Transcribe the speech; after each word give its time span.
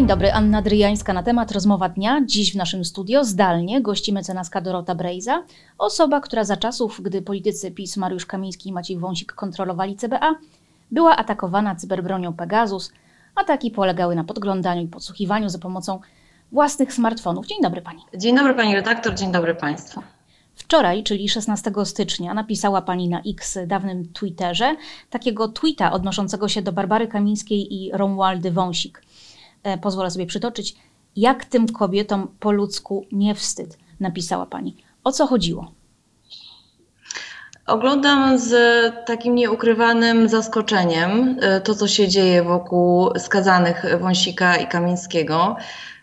Dzień 0.00 0.06
dobry, 0.06 0.32
Anna 0.32 0.62
Dryjańska 0.62 1.12
na 1.12 1.22
temat 1.22 1.52
rozmowa 1.52 1.88
dnia. 1.88 2.20
Dziś 2.26 2.52
w 2.52 2.56
naszym 2.56 2.84
studio 2.84 3.24
zdalnie 3.24 3.82
gości 3.82 4.12
mecenaska 4.12 4.60
Dorota 4.60 4.94
Brejza, 4.94 5.42
osoba, 5.78 6.20
która 6.20 6.44
za 6.44 6.56
czasów, 6.56 7.00
gdy 7.02 7.22
politycy 7.22 7.70
PiS 7.70 7.96
Mariusz 7.96 8.26
Kamiński 8.26 8.68
i 8.68 8.72
Maciej 8.72 8.98
Wąsik 8.98 9.32
kontrolowali 9.32 9.96
CBA, 9.96 10.34
była 10.90 11.16
atakowana 11.16 11.74
cyberbronią 11.74 12.32
Pegasus. 12.32 12.92
Ataki 13.34 13.70
polegały 13.70 14.14
na 14.14 14.24
podglądaniu 14.24 14.82
i 14.82 14.88
podsłuchiwaniu 14.88 15.48
za 15.48 15.58
pomocą 15.58 16.00
własnych 16.52 16.92
smartfonów. 16.92 17.46
Dzień 17.46 17.58
dobry 17.62 17.82
Pani. 17.82 18.02
Dzień 18.16 18.36
dobry 18.36 18.54
Pani 18.54 18.74
redaktor, 18.74 19.14
dzień 19.14 19.32
dobry 19.32 19.54
Państwu. 19.54 20.02
Wczoraj, 20.54 21.02
czyli 21.02 21.28
16 21.28 21.72
stycznia, 21.84 22.34
napisała 22.34 22.82
Pani 22.82 23.08
na 23.08 23.22
X 23.26 23.58
dawnym 23.66 24.12
Twitterze 24.12 24.76
takiego 25.10 25.48
tweeta 25.48 25.92
odnoszącego 25.92 26.48
się 26.48 26.62
do 26.62 26.72
Barbary 26.72 27.08
Kamińskiej 27.08 27.74
i 27.74 27.90
Romualdy 27.92 28.50
Wąsik. 28.50 29.02
E, 29.62 29.78
pozwolę 29.78 30.10
sobie 30.10 30.26
przytoczyć. 30.26 30.76
Jak 31.16 31.44
tym 31.44 31.68
kobietom 31.68 32.28
po 32.40 32.52
ludzku 32.52 33.06
nie 33.12 33.34
wstyd, 33.34 33.78
napisała 34.00 34.46
Pani. 34.46 34.76
O 35.04 35.12
co 35.12 35.26
chodziło? 35.26 35.72
Oglądam 37.66 38.38
z 38.38 38.54
takim 39.06 39.34
nieukrywanym 39.34 40.28
zaskoczeniem 40.28 41.38
e, 41.40 41.60
to, 41.60 41.74
co 41.74 41.88
się 41.88 42.08
dzieje 42.08 42.42
wokół 42.42 43.10
skazanych 43.18 43.84
Wąsika 44.00 44.56
i 44.56 44.66
Kamińskiego. 44.66 45.56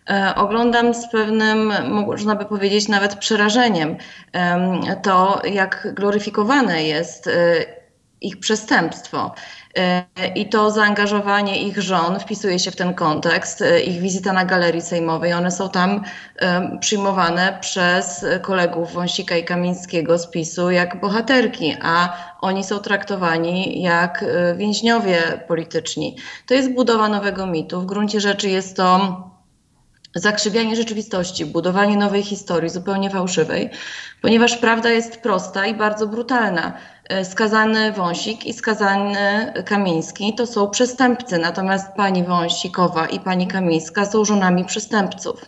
E, 0.09 0.33
oglądam 0.35 0.93
z 0.93 1.11
pewnym, 1.11 1.73
można 1.89 2.35
by 2.35 2.45
powiedzieć, 2.45 2.87
nawet 2.87 3.15
przerażeniem 3.15 3.97
to, 5.03 5.41
jak 5.43 5.93
gloryfikowane 5.93 6.83
jest 6.83 7.29
ich 8.21 8.39
przestępstwo. 8.39 9.35
I 10.35 10.49
to 10.49 10.71
zaangażowanie 10.71 11.61
ich 11.61 11.81
żon 11.81 12.19
wpisuje 12.19 12.59
się 12.59 12.71
w 12.71 12.75
ten 12.75 12.93
kontekst, 12.93 13.63
ich 13.87 14.01
wizyta 14.01 14.33
na 14.33 14.45
galerii 14.45 14.81
sejmowej. 14.81 15.33
One 15.33 15.51
są 15.51 15.69
tam 15.69 16.03
przyjmowane 16.79 17.57
przez 17.61 18.25
kolegów 18.41 18.93
Wąsika 18.93 19.37
i 19.37 19.43
Kamińskiego 19.43 20.19
z 20.19 20.27
PiSu 20.27 20.71
jak 20.71 21.01
bohaterki, 21.01 21.75
a 21.81 22.17
oni 22.41 22.63
są 22.63 22.79
traktowani 22.79 23.81
jak 23.81 24.23
e, 24.23 24.55
więźniowie 24.55 25.21
polityczni. 25.47 26.15
To 26.45 26.53
jest 26.53 26.73
budowa 26.73 27.09
nowego 27.09 27.47
mitu. 27.47 27.81
W 27.81 27.85
gruncie 27.85 28.21
rzeczy 28.21 28.49
jest 28.49 28.77
to 28.77 29.23
zakrzywianie 30.15 30.75
rzeczywistości, 30.75 31.45
budowanie 31.45 31.97
nowej 31.97 32.23
historii, 32.23 32.69
zupełnie 32.69 33.09
fałszywej, 33.09 33.69
ponieważ 34.21 34.57
prawda 34.57 34.89
jest 34.89 35.21
prosta 35.21 35.65
i 35.65 35.73
bardzo 35.73 36.07
brutalna. 36.07 36.73
E, 37.09 37.25
skazany 37.25 37.91
Wąsik 37.91 38.45
i 38.45 38.53
skazany 38.53 39.53
Kamiński 39.65 40.35
to 40.35 40.47
są 40.47 40.69
przestępcy, 40.69 41.37
natomiast 41.37 41.93
pani 41.93 42.23
Wąsikowa 42.23 43.05
i 43.05 43.19
pani 43.19 43.47
Kamińska 43.47 44.05
są 44.05 44.25
żonami 44.25 44.65
przestępców. 44.65 45.45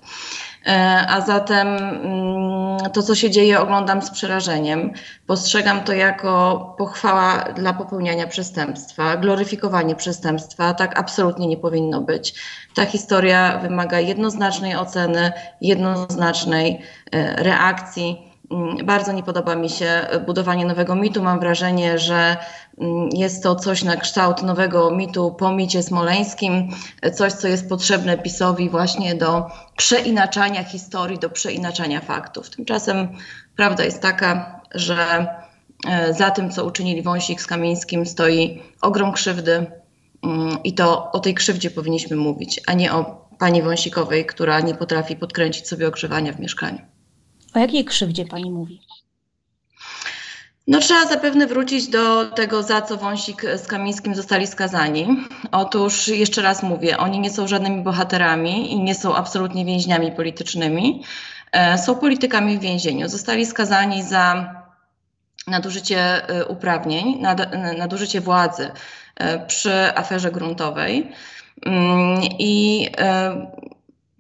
E, 0.68 1.06
a 1.10 1.22
zatem 1.22 1.68
mm, 1.68 2.92
to, 2.94 3.04
co 3.04 3.16
się 3.16 3.30
dzieje, 3.30 3.60
oglądam 3.60 4.02
z 4.02 4.12
przerażeniem. 4.12 4.92
Postrzegam 5.28 5.84
to 5.84 5.94
jako 5.94 6.76
pochwała 6.78 7.38
dla 7.56 7.74
popełniania 7.74 8.28
przestępstwa, 8.28 9.18
gloryfikowanie 9.18 9.96
przestępstwa. 9.96 10.74
Tak 10.74 11.00
absolutnie 11.00 11.48
nie 11.48 11.58
powinno 11.58 12.02
być. 12.02 12.34
Ta 12.76 12.86
historia 12.86 13.58
wymaga 13.58 14.00
jednoznacznej 14.00 14.76
oceny, 14.76 15.32
jednoznacznej 15.62 16.82
e, 17.12 17.44
reakcji 17.44 18.29
bardzo 18.84 19.12
nie 19.12 19.24
podoba 19.24 19.56
mi 19.56 19.70
się 19.70 20.08
budowanie 20.26 20.66
nowego 20.66 20.96
mitu. 20.96 21.24
Mam 21.24 21.40
wrażenie, 21.40 22.00
że 22.00 22.38
mm, 22.78 23.10
jest 23.14 23.44
to 23.44 23.56
coś 23.56 23.84
na 23.84 23.98
kształt 23.98 24.44
nowego 24.44 24.92
mitu 24.92 25.32
po 25.32 25.52
micie 25.52 25.84
smoleńskim, 25.84 26.70
coś, 27.14 27.34
co 27.34 27.48
jest 27.48 27.70
potrzebne 27.70 28.18
PiSowi 28.18 28.70
właśnie 28.70 29.16
do 29.16 29.46
przeinaczania 29.78 30.64
historii, 30.64 31.20
do 31.20 31.30
przeinaczania 31.30 32.02
faktów. 32.02 32.50
Tymczasem 32.50 33.08
prawda 33.56 33.84
jest 33.84 34.02
taka, 34.02 34.62
że 34.76 35.28
e, 35.88 36.14
za 36.14 36.32
tym, 36.32 36.52
co 36.52 36.66
uczynili 36.66 37.02
Wąsik 37.02 37.42
z 37.42 37.48
Kamińskim, 37.48 38.06
stoi 38.06 38.62
ogrom 38.82 39.14
krzywdy 39.14 39.66
mm, 40.24 40.58
i 40.64 40.74
to 40.74 41.12
o 41.12 41.20
tej 41.20 41.34
krzywdzie 41.34 41.72
powinniśmy 41.72 42.16
mówić, 42.16 42.62
a 42.68 42.74
nie 42.74 42.94
o 42.94 43.28
pani 43.40 43.62
Wąsikowej, 43.62 44.26
która 44.26 44.60
nie 44.60 44.76
potrafi 44.76 45.16
podkręcić 45.16 45.68
sobie 45.68 45.88
ogrzewania 45.88 46.34
w 46.34 46.40
mieszkaniu. 46.40 46.99
O 47.54 47.60
jakiej 47.60 47.86
krzywdzie 47.86 48.26
pani 48.26 48.52
mówi? 48.52 48.82
No 50.68 50.80
trzeba 50.80 51.06
zapewne 51.06 51.48
wrócić 51.48 51.88
do 51.88 52.26
tego, 52.26 52.64
za 52.64 52.82
co 52.82 52.98
Wąsik 52.98 53.42
z 53.58 53.68
Kamińskim 53.68 54.16
zostali 54.16 54.48
skazani. 54.48 55.08
Otóż 55.52 56.08
jeszcze 56.08 56.42
raz 56.42 56.64
mówię, 56.64 56.98
oni 56.98 57.20
nie 57.20 57.30
są 57.30 57.48
żadnymi 57.48 57.84
bohaterami 57.84 58.72
i 58.74 58.80
nie 58.80 58.96
są 58.96 59.16
absolutnie 59.16 59.66
więźniami 59.66 60.12
politycznymi. 60.12 61.04
E, 61.52 61.78
są 61.78 61.96
politykami 61.96 62.58
w 62.58 62.62
więzieniu. 62.62 63.10
Zostali 63.10 63.46
skazani 63.46 64.04
za 64.04 64.56
nadużycie 65.48 66.28
e, 66.30 66.46
uprawnień, 66.46 67.22
nadużycie 67.78 68.22
władzy 68.22 68.72
e, 69.16 69.46
przy 69.46 69.96
aferze 69.96 70.32
gruntowej. 70.32 71.12
Mm, 71.66 72.22
I 72.40 72.88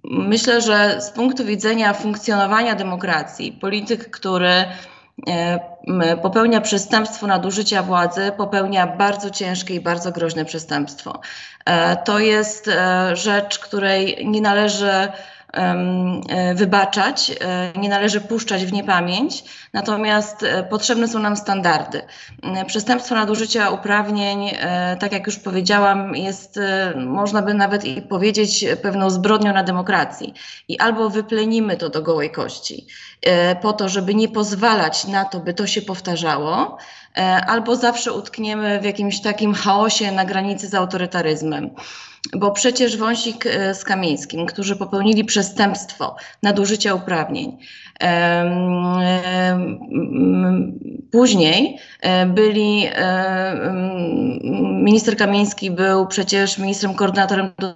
Myślę, 0.10 0.62
że 0.62 1.02
z 1.02 1.10
punktu 1.10 1.46
widzenia 1.46 1.94
funkcjonowania 1.94 2.76
demokracji, 2.76 3.52
polityk, 3.52 4.10
który 4.10 4.66
e, 5.28 6.18
popełnia 6.22 6.62
przestępstwo 6.62 7.28
nadużycia 7.28 7.84
władzy, 7.84 8.32
popełnia 8.38 8.88
bardzo 8.88 9.30
ciężkie 9.30 9.76
i 9.76 9.80
bardzo 9.80 10.12
groźne 10.12 10.46
przestępstwo. 10.46 11.22
E, 11.66 11.98
to 11.98 12.20
jest 12.20 12.68
e, 12.68 13.16
rzecz, 13.16 13.60
której 13.60 14.28
nie 14.28 14.42
należy 14.42 14.92
wybaczać, 16.56 17.32
e, 17.42 17.72
nie 17.80 17.90
należy 17.90 18.22
puszczać 18.22 18.66
w 18.66 18.74
niepamięć, 18.74 19.44
natomiast 19.74 20.44
e, 20.44 20.64
potrzebne 20.64 21.08
są 21.08 21.20
nam 21.20 21.38
standardy. 21.38 22.02
Przestępstwo 22.68 23.16
nadużycia 23.16 23.70
uprawnień, 23.70 24.52
tak 25.00 25.12
jak 25.12 25.26
już 25.28 25.40
powiedziałam, 25.40 26.16
jest, 26.16 26.60
można 26.96 27.42
by 27.42 27.54
nawet 27.54 27.86
i 27.86 28.02
powiedzieć, 28.02 28.66
pewną 28.82 29.10
zbrodnią 29.10 29.54
na 29.54 29.64
demokracji. 29.64 30.34
I 30.68 30.80
albo 30.80 31.10
wyplenimy 31.10 31.78
to 31.78 31.90
do 31.90 32.02
gołej 32.02 32.32
kości, 32.32 32.88
po 33.62 33.74
to, 33.74 33.90
żeby 33.90 34.16
nie 34.16 34.28
pozwalać 34.28 35.08
na 35.08 35.26
to, 35.26 35.40
by 35.40 35.54
to 35.54 35.68
się 35.68 35.82
powtarzało, 35.82 36.78
albo 37.48 37.76
zawsze 37.76 38.14
utkniemy 38.14 38.80
w 38.80 38.84
jakimś 38.84 39.22
takim 39.22 39.54
chaosie 39.54 40.12
na 40.12 40.26
granicy 40.26 40.68
z 40.68 40.74
autorytaryzmem. 40.74 41.70
Bo 42.38 42.52
przecież 42.52 42.98
Wąsik 42.98 43.46
e, 43.46 43.76
z 43.76 43.84
Kamińskim, 43.84 44.46
którzy 44.46 44.76
popełnili 44.76 45.26
przestępstwo 45.26 46.16
nadużycia 46.44 46.94
uprawnień, 46.94 47.58
Później 51.12 51.78
e, 52.02 52.26
byli, 52.26 52.88
e, 52.96 53.74
minister 54.84 55.18
Kamiński 55.18 55.72
był 55.72 56.08
przecież 56.08 56.58
ministrem 56.58 56.94
koordynatorem 56.94 57.52
do 57.60 57.76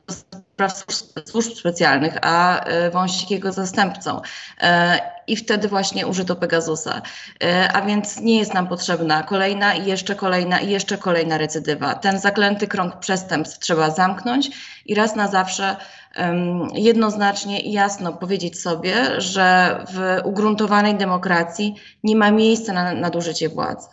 spraw 0.53 0.85
służb 1.25 1.53
specjalnych, 1.53 2.17
a 2.21 2.63
e, 2.63 2.91
Wąsik 2.91 3.31
jego 3.31 3.51
zastępcą. 3.51 4.21
E, 4.61 4.99
I 5.27 5.35
wtedy 5.35 5.67
właśnie 5.67 6.07
użyto 6.07 6.35
Pegasusa. 6.35 7.01
E, 7.43 7.71
a 7.73 7.81
więc 7.81 8.19
nie 8.19 8.39
jest 8.39 8.53
nam 8.53 8.67
potrzebna 8.67 9.23
kolejna 9.23 9.75
i 9.75 9.85
jeszcze 9.85 10.15
kolejna 10.15 10.59
i 10.59 10.69
jeszcze 10.69 10.97
kolejna 10.97 11.37
recydywa. 11.37 11.95
Ten 11.95 12.19
zaklęty 12.19 12.67
krąg 12.67 12.99
przestępstw 12.99 13.59
trzeba 13.59 13.89
zamknąć 13.89 14.49
i 14.85 14.95
raz 14.95 15.15
na 15.15 15.27
zawsze 15.27 15.75
jednoznacznie 16.73 17.61
i 17.61 17.71
jasno 17.71 18.13
powiedzieć 18.13 18.61
sobie, 18.61 19.21
że 19.21 19.77
w 19.91 20.27
ugruntowanej 20.27 20.95
demokracji 20.95 21.75
nie 22.03 22.15
ma 22.15 22.31
miejsca 22.31 22.73
na 22.73 22.93
nadużycie 22.93 23.49
władzy. 23.49 23.87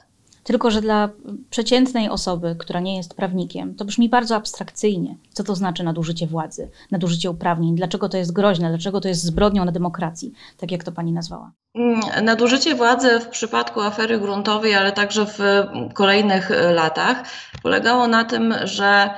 Tylko, 0.45 0.71
że 0.71 0.81
dla 0.81 1.09
przeciętnej 1.51 2.09
osoby, 2.09 2.57
która 2.59 2.81
nie 2.81 2.97
jest 2.97 3.15
prawnikiem, 3.15 3.75
to 3.75 3.85
brzmi 3.85 4.09
bardzo 4.09 4.37
abstrakcyjnie. 4.37 5.17
Co 5.33 5.45
to 5.45 5.55
znaczy 5.55 5.83
nadużycie 5.83 6.27
władzy, 6.27 6.71
nadużycie 6.91 7.31
uprawnień? 7.31 7.77
Dlaczego 7.77 8.09
to 8.09 8.17
jest 8.17 8.33
groźne? 8.33 8.69
Dlaczego 8.69 9.01
to 9.01 9.09
jest 9.09 9.23
zbrodnią 9.23 9.65
na 9.65 9.73
demokracji, 9.73 10.33
tak 10.57 10.71
jak 10.71 10.85
to 10.85 10.93
pani 10.93 11.13
nazwała? 11.13 11.53
Mm, 11.75 12.01
nadużycie 12.25 12.75
władzy 12.75 13.21
w 13.21 13.29
przypadku 13.29 13.81
afery 13.81 14.19
gruntowej, 14.19 14.75
ale 14.75 14.93
także 14.93 15.27
w 15.27 15.39
kolejnych 15.95 16.51
e, 16.51 16.73
latach 16.73 17.25
polegało 17.63 18.07
na 18.07 18.25
tym, 18.25 18.55
że 18.65 19.11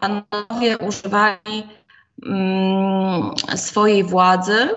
panowie 0.00 0.78
używali 0.78 1.66
mm, 2.26 3.30
swojej 3.56 4.04
władzy 4.04 4.68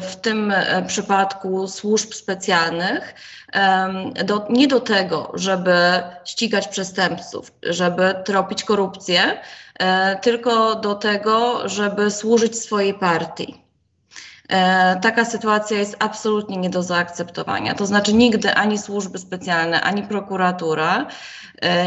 w 0.00 0.16
tym 0.16 0.50
e, 0.50 0.82
przypadku 0.86 1.68
służb 1.68 2.14
specjalnych, 2.14 3.14
do, 4.24 4.46
nie 4.50 4.68
do 4.68 4.80
tego, 4.80 5.32
żeby 5.34 6.02
ścigać 6.24 6.68
przestępców, 6.68 7.52
żeby 7.62 8.14
tropić 8.24 8.64
korupcję, 8.64 9.40
e, 9.78 10.16
tylko 10.16 10.74
do 10.74 10.94
tego, 10.94 11.68
żeby 11.68 12.10
służyć 12.10 12.58
swojej 12.58 12.94
partii. 12.94 13.64
E, 14.48 15.00
taka 15.00 15.24
sytuacja 15.24 15.78
jest 15.78 15.96
absolutnie 15.98 16.56
nie 16.56 16.70
do 16.70 16.82
zaakceptowania. 16.82 17.74
To 17.74 17.86
znaczy, 17.86 18.12
nigdy 18.12 18.54
ani 18.54 18.78
służby 18.78 19.18
specjalne, 19.18 19.80
ani 19.80 20.02
prokuratura 20.02 21.06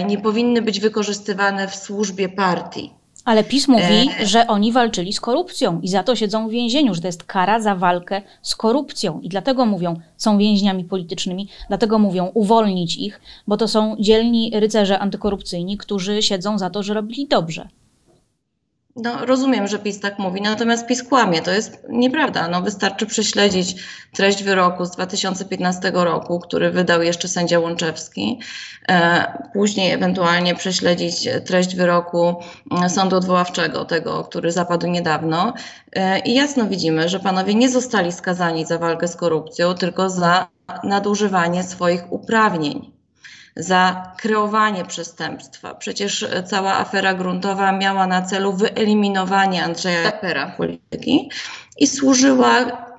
nie 0.05 0.17
powinny 0.17 0.61
być 0.61 0.79
wykorzystywane 0.79 1.67
w 1.67 1.75
służbie 1.75 2.29
partii. 2.29 2.93
Ale 3.27 3.43
PiS 3.43 3.67
mówi, 3.67 4.09
E, 4.19 4.27
że 4.27 4.47
oni 4.47 4.71
walczyli 4.71 5.13
z 5.13 5.19
korupcją 5.19 5.81
i 5.81 5.87
za 5.87 6.03
to 6.03 6.15
siedzą 6.15 6.47
w 6.47 6.51
więzieniu, 6.51 6.93
że 6.93 7.01
to 7.01 7.07
jest 7.07 7.23
kara 7.23 7.59
za 7.59 7.75
walkę 7.75 8.21
z 8.41 8.55
korupcją. 8.55 9.19
I 9.19 9.29
dlatego 9.29 9.65
mówią, 9.65 9.99
są 10.17 10.37
więźniami 10.37 10.83
politycznymi, 10.83 11.47
dlatego 11.67 11.99
mówią 11.99 12.31
uwolnić 12.33 12.97
ich, 12.97 13.21
bo 13.47 13.57
to 13.57 13.67
są 13.67 13.95
dzielni 13.99 14.51
rycerze 14.53 14.99
antykorupcyjni, 14.99 15.77
którzy 15.77 16.21
siedzą 16.21 16.57
za 16.57 16.69
to, 16.69 16.83
że 16.83 16.93
robili 16.93 17.27
dobrze. 17.27 17.67
No, 18.97 19.25
rozumiem, 19.25 19.67
że 19.67 19.79
PiS 19.79 19.99
tak 19.99 20.19
mówi, 20.19 20.41
natomiast 20.41 20.87
PiS 20.87 21.03
kłamie. 21.03 21.41
To 21.41 21.51
jest 21.51 21.85
nieprawda. 21.89 22.47
No, 22.47 22.61
wystarczy 22.61 23.05
prześledzić 23.05 23.75
treść 24.13 24.43
wyroku 24.43 24.85
z 24.85 24.91
2015 24.91 25.91
roku, 25.93 26.39
który 26.39 26.71
wydał 26.71 27.01
jeszcze 27.01 27.27
sędzia 27.27 27.59
Łączewski. 27.59 28.39
E, 28.89 29.49
później 29.53 29.91
ewentualnie 29.91 30.55
prześledzić 30.55 31.29
treść 31.45 31.75
wyroku 31.75 32.35
sądu 32.87 33.15
odwoławczego, 33.17 33.85
tego, 33.85 34.23
który 34.23 34.51
zapadł 34.51 34.87
niedawno. 34.87 35.53
E, 35.93 36.19
I 36.19 36.33
jasno 36.33 36.67
widzimy, 36.67 37.09
że 37.09 37.19
panowie 37.19 37.55
nie 37.55 37.69
zostali 37.69 38.11
skazani 38.11 38.65
za 38.65 38.77
walkę 38.77 39.07
z 39.07 39.15
korupcją, 39.15 39.75
tylko 39.75 40.09
za 40.09 40.47
nadużywanie 40.83 41.63
swoich 41.63 42.11
uprawnień 42.11 42.96
za 43.59 44.11
kreowanie 44.17 44.85
przestępstwa. 44.85 45.75
Przecież 45.75 46.25
cała 46.45 46.77
afera 46.77 47.13
gruntowa 47.13 47.71
miała 47.71 48.07
na 48.07 48.21
celu 48.21 48.53
wyeliminowanie 48.53 49.63
Andrzeja 49.63 50.01
Japera 50.01 50.53
polityki 50.57 51.29
i 51.77 51.87
służyła 51.87 52.53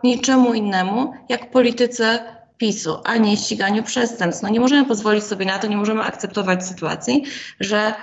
niczemu 0.05 0.55
innemu 0.55 1.12
jak 1.28 1.50
polityce 1.50 2.38
PiSu, 2.58 2.96
a 3.05 3.16
nie 3.16 3.37
ściganiu 3.37 3.82
przestępstw. 3.82 4.43
No 4.43 4.49
nie 4.49 4.60
możemy 4.60 4.84
pozwolić 4.84 5.25
sobie 5.25 5.46
na 5.46 5.58
to, 5.58 5.66
nie 5.66 5.76
możemy 5.76 6.02
akceptować 6.02 6.66
sytuacji, 6.66 7.25
że 7.61 7.94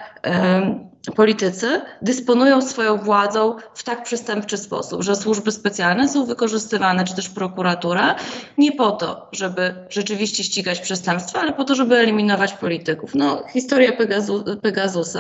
politycy 1.11 1.81
dysponują 2.01 2.61
swoją 2.61 2.97
władzą 2.97 3.55
w 3.73 3.83
tak 3.83 4.03
przestępczy 4.03 4.57
sposób, 4.57 5.03
że 5.03 5.15
służby 5.15 5.51
specjalne 5.51 6.09
są 6.09 6.25
wykorzystywane, 6.25 7.05
czy 7.05 7.15
też 7.15 7.29
prokuratura, 7.29 8.15
nie 8.57 8.71
po 8.71 8.91
to, 8.91 9.29
żeby 9.31 9.75
rzeczywiście 9.89 10.43
ścigać 10.43 10.79
przestępstwa, 10.79 11.39
ale 11.39 11.53
po 11.53 11.63
to, 11.63 11.75
żeby 11.75 11.95
eliminować 11.95 12.53
polityków. 12.53 13.15
No, 13.15 13.43
historia 13.53 13.91
Pegazu, 14.61 15.13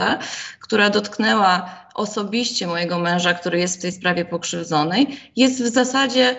która 0.59 0.89
dotknęła 0.89 1.69
osobiście 1.95 2.67
mojego 2.67 2.99
męża, 2.99 3.33
który 3.33 3.59
jest 3.59 3.77
w 3.77 3.81
tej 3.81 3.91
sprawie 3.91 4.25
pokrzywdzony, 4.25 5.05
jest 5.35 5.63
w 5.63 5.67
zasadzie 5.67 6.35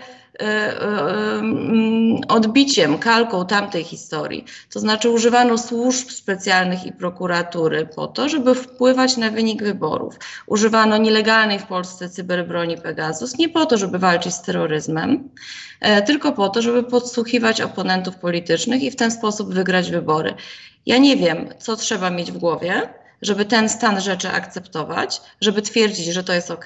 odbiciem, 2.28 2.98
kalką 2.98 3.46
tamtej 3.46 3.84
historii. 3.84 4.44
To 4.72 4.80
znaczy 4.80 5.10
używano 5.10 5.58
służb 5.58 6.10
specjalnych 6.10 6.86
i 6.86 6.92
prokuratury 6.92 7.86
po 7.86 8.06
to, 8.06 8.28
żeby 8.28 8.54
wpływać 8.54 9.16
na 9.16 9.30
wynik 9.30 9.62
wyborów. 9.62 10.14
Używano 10.46 10.96
nielegalnej 10.96 11.58
w 11.58 11.66
Polsce 11.66 12.08
cyberbroni 12.08 12.76
Pegasus 12.76 13.38
nie 13.38 13.48
po 13.48 13.66
to, 13.66 13.78
żeby 13.78 13.98
walczyć 13.98 14.34
z 14.34 14.42
terroryzmem, 14.42 15.28
e, 15.80 16.02
tylko 16.02 16.32
po 16.32 16.48
to, 16.48 16.62
żeby 16.62 16.82
podsłuchiwać 16.82 17.60
oponentów 17.60 18.16
politycznych 18.16 18.82
i 18.82 18.90
w 18.90 18.96
ten 18.96 19.10
sposób 19.10 19.54
wygrać 19.54 19.90
wybory. 19.90 20.34
Ja 20.86 20.98
nie 20.98 21.16
wiem, 21.16 21.48
co 21.58 21.76
trzeba 21.76 22.10
mieć 22.10 22.32
w 22.32 22.38
głowie, 22.38 22.88
żeby 23.22 23.44
ten 23.44 23.68
stan 23.68 24.00
rzeczy 24.00 24.28
akceptować, 24.28 25.20
żeby 25.40 25.62
twierdzić, 25.62 26.06
że 26.06 26.24
to 26.24 26.32
jest 26.32 26.50
ok 26.50 26.64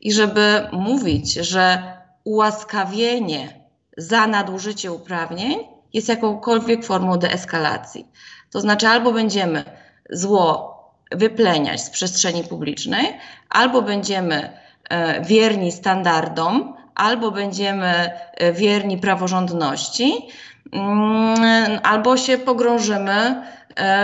i 0.00 0.12
żeby 0.12 0.68
mówić, 0.72 1.32
że 1.34 1.95
ułaskawienie 2.26 3.48
za 3.96 4.26
nadużycie 4.26 4.92
uprawnień 4.92 5.58
jest 5.92 6.08
jakąkolwiek 6.08 6.84
formą 6.84 7.18
deeskalacji. 7.18 8.06
To 8.50 8.60
znaczy, 8.60 8.88
albo 8.88 9.12
będziemy 9.12 9.64
zło 10.10 10.76
wypleniać 11.12 11.82
z 11.82 11.90
przestrzeni 11.90 12.44
publicznej, 12.44 13.18
albo 13.48 13.82
będziemy 13.82 14.58
e, 14.90 15.24
wierni 15.24 15.72
standardom, 15.72 16.74
albo 16.94 17.30
będziemy 17.30 18.10
e, 18.34 18.52
wierni 18.52 18.98
praworządności, 18.98 20.28
mm, 20.72 21.80
albo 21.82 22.16
się 22.16 22.38
pogrążymy 22.38 23.42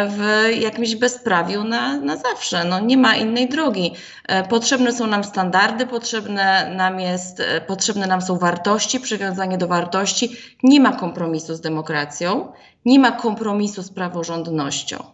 w 0.08 0.50
jakimś 0.60 0.96
bezprawiu 0.96 1.64
na, 1.64 1.96
na 1.96 2.16
zawsze. 2.16 2.64
No, 2.64 2.80
nie 2.80 2.96
ma 2.96 3.16
innej 3.16 3.48
drogi. 3.48 3.92
E, 4.28 4.48
potrzebne 4.48 4.92
są 4.92 5.06
nam 5.06 5.24
standardy, 5.24 5.86
potrzebne 5.86 6.74
nam, 6.76 7.00
jest, 7.00 7.40
e, 7.40 7.60
potrzebne 7.60 8.06
nam 8.06 8.22
są 8.22 8.38
wartości, 8.38 9.00
przywiązanie 9.00 9.58
do 9.58 9.68
wartości. 9.68 10.36
Nie 10.62 10.80
ma 10.80 10.92
kompromisu 10.92 11.54
z 11.54 11.60
demokracją, 11.60 12.52
nie 12.84 12.98
ma 12.98 13.12
kompromisu 13.12 13.82
z 13.82 13.90
praworządnością. 13.90 15.04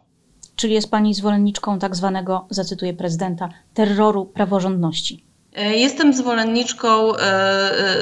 Czyli 0.56 0.74
jest 0.74 0.90
Pani 0.90 1.14
zwolenniczką 1.14 1.78
tak 1.78 1.96
zwanego, 1.96 2.46
zacytuję 2.50 2.94
prezydenta, 2.94 3.48
terroru 3.74 4.26
praworządności. 4.26 5.24
Jestem 5.56 6.14
zwolenniczką 6.14 7.12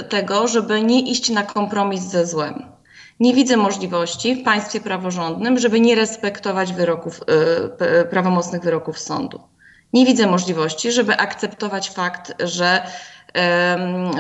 tego, 0.09 0.49
żeby 0.49 0.83
nie 0.83 1.01
iść 1.01 1.31
na 1.31 1.43
kompromis 1.43 2.01
ze 2.03 2.27
złem. 2.27 2.76
Nie 3.21 3.35
widzę 3.35 3.57
możliwości 3.57 4.35
w 4.35 4.45
państwie 4.45 4.81
praworządnym, 4.81 5.59
żeby 5.59 5.81
nie 5.81 5.95
respektować 5.95 6.73
wyroków, 6.73 7.21
y, 8.03 8.05
prawomocnych 8.05 8.63
wyroków 8.63 8.99
sądu. 8.99 9.41
Nie 9.93 10.07
widzę 10.07 10.27
możliwości, 10.27 10.93
żeby 10.93 11.17
akceptować 11.17 11.91
fakt, 11.91 12.35
że 12.45 12.87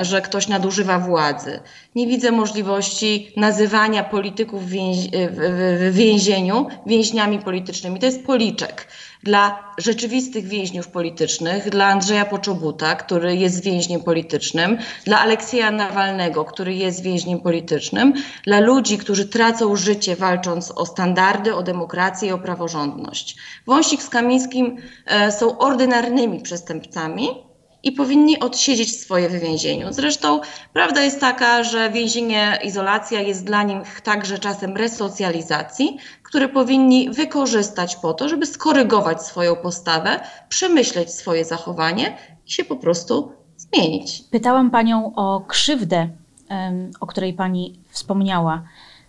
że 0.02 0.22
ktoś 0.22 0.48
nadużywa 0.48 0.98
władzy. 0.98 1.60
Nie 1.94 2.06
widzę 2.06 2.32
możliwości 2.32 3.32
nazywania 3.36 4.04
polityków 4.04 4.62
w 4.66 5.90
więzieniu 5.92 6.66
więźniami 6.86 7.38
politycznymi. 7.38 8.00
To 8.00 8.06
jest 8.06 8.26
policzek 8.26 8.86
dla 9.22 9.72
rzeczywistych 9.78 10.46
więźniów 10.46 10.88
politycznych, 10.88 11.70
dla 11.70 11.86
Andrzeja 11.86 12.24
Poczobuta, 12.24 12.94
który 12.94 13.36
jest 13.36 13.62
więźniem 13.62 14.02
politycznym, 14.02 14.78
dla 15.04 15.20
Aleksieja 15.20 15.70
Nawalnego, 15.70 16.44
który 16.44 16.74
jest 16.74 17.02
więźniem 17.02 17.40
politycznym, 17.40 18.12
dla 18.44 18.60
ludzi, 18.60 18.98
którzy 18.98 19.28
tracą 19.28 19.76
życie 19.76 20.16
walcząc 20.16 20.70
o 20.70 20.86
standardy, 20.86 21.54
o 21.54 21.62
demokrację 21.62 22.28
i 22.28 22.32
o 22.32 22.38
praworządność. 22.38 23.36
Wąsik 23.66 24.02
z 24.02 24.08
Kamińskim 24.08 24.76
e, 25.06 25.32
są 25.32 25.58
ordynarnymi 25.58 26.40
przestępcami, 26.40 27.28
i 27.86 27.92
powinni 27.92 28.40
odsiedzieć 28.40 29.00
swoje 29.00 29.28
w 29.28 29.32
więzieniu. 29.32 29.92
Zresztą 29.92 30.40
prawda 30.72 31.02
jest 31.02 31.20
taka, 31.20 31.62
że 31.64 31.90
więzienie, 31.90 32.58
izolacja 32.64 33.20
jest 33.20 33.44
dla 33.44 33.62
nich 33.62 34.00
także 34.00 34.38
czasem 34.38 34.76
resocjalizacji, 34.76 35.96
które 36.22 36.48
powinni 36.48 37.10
wykorzystać 37.10 37.96
po 37.96 38.14
to, 38.14 38.28
żeby 38.28 38.46
skorygować 38.46 39.22
swoją 39.22 39.56
postawę, 39.56 40.20
przemyśleć 40.48 41.10
swoje 41.10 41.44
zachowanie 41.44 42.16
i 42.46 42.52
się 42.52 42.64
po 42.64 42.76
prostu 42.76 43.32
zmienić. 43.56 44.22
Pytałam 44.30 44.70
Panią 44.70 45.14
o 45.14 45.40
krzywdę, 45.40 46.08
o 47.00 47.06
której 47.06 47.34
Pani 47.34 47.80
wspomniała. 47.88 48.62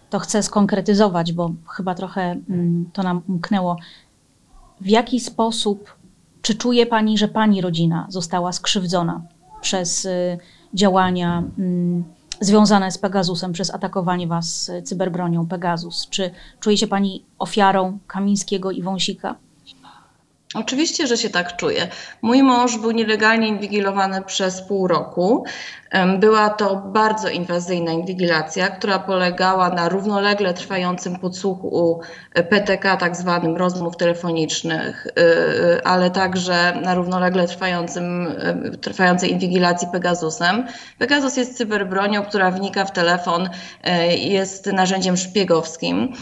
To 0.09 0.19
chcę 0.19 0.43
skonkretyzować, 0.43 1.33
bo 1.33 1.51
chyba 1.69 1.95
trochę 1.95 2.21
mm, 2.49 2.89
to 2.93 3.03
nam 3.03 3.21
umknęło. 3.29 3.77
W 4.81 4.87
jaki 4.87 5.19
sposób 5.19 5.96
czy 6.41 6.55
czuje 6.55 6.85
Pani, 6.85 7.17
że 7.17 7.27
Pani 7.27 7.61
rodzina 7.61 8.07
została 8.09 8.51
skrzywdzona 8.51 9.21
przez 9.61 10.05
y, 10.05 10.37
działania 10.73 11.43
mm, 11.59 12.03
związane 12.41 12.91
z 12.91 12.97
Pegasusem, 12.97 13.53
przez 13.53 13.73
atakowanie 13.73 14.27
Was 14.27 14.71
cyberbronią 14.83 15.47
Pegasus? 15.47 16.07
Czy 16.09 16.31
czuje 16.59 16.77
się 16.77 16.87
Pani 16.87 17.25
ofiarą 17.39 17.99
Kamińskiego 18.07 18.71
i 18.71 18.81
Wąsika? 18.81 19.35
Oczywiście, 20.55 21.07
że 21.07 21.17
się 21.17 21.29
tak 21.29 21.55
czuję. 21.55 21.87
Mój 22.21 22.43
mąż 22.43 22.77
był 22.77 22.91
nielegalnie 22.91 23.47
inwigilowany 23.47 24.21
przez 24.21 24.61
pół 24.61 24.87
roku. 24.87 25.45
Była 26.19 26.49
to 26.49 26.75
bardzo 26.75 27.29
inwazyjna 27.29 27.91
inwigilacja, 27.91 28.67
która 28.67 28.99
polegała 28.99 29.69
na 29.69 29.89
równolegle 29.89 30.53
trwającym 30.53 31.19
podsłuchu 31.19 32.01
PTK, 32.49 32.97
tak 32.97 33.15
zwanym 33.15 33.57
rozmów 33.57 33.97
telefonicznych, 33.97 35.07
y, 35.07 35.21
y, 35.21 35.83
ale 35.83 36.11
także 36.11 36.79
na 36.81 36.95
równolegle 36.95 37.47
trwającym, 37.47 38.27
y, 38.73 38.77
trwającej 38.77 39.31
inwigilacji 39.31 39.87
Pegasusem. 39.91 40.67
Pegasus 40.99 41.37
jest 41.37 41.57
cyberbronią, 41.57 42.25
która 42.25 42.51
wnika 42.51 42.85
w 42.85 42.91
telefon, 42.91 43.49
jest 44.17 44.65
narzędziem 44.65 45.17
szpiegowskim, 45.17 46.13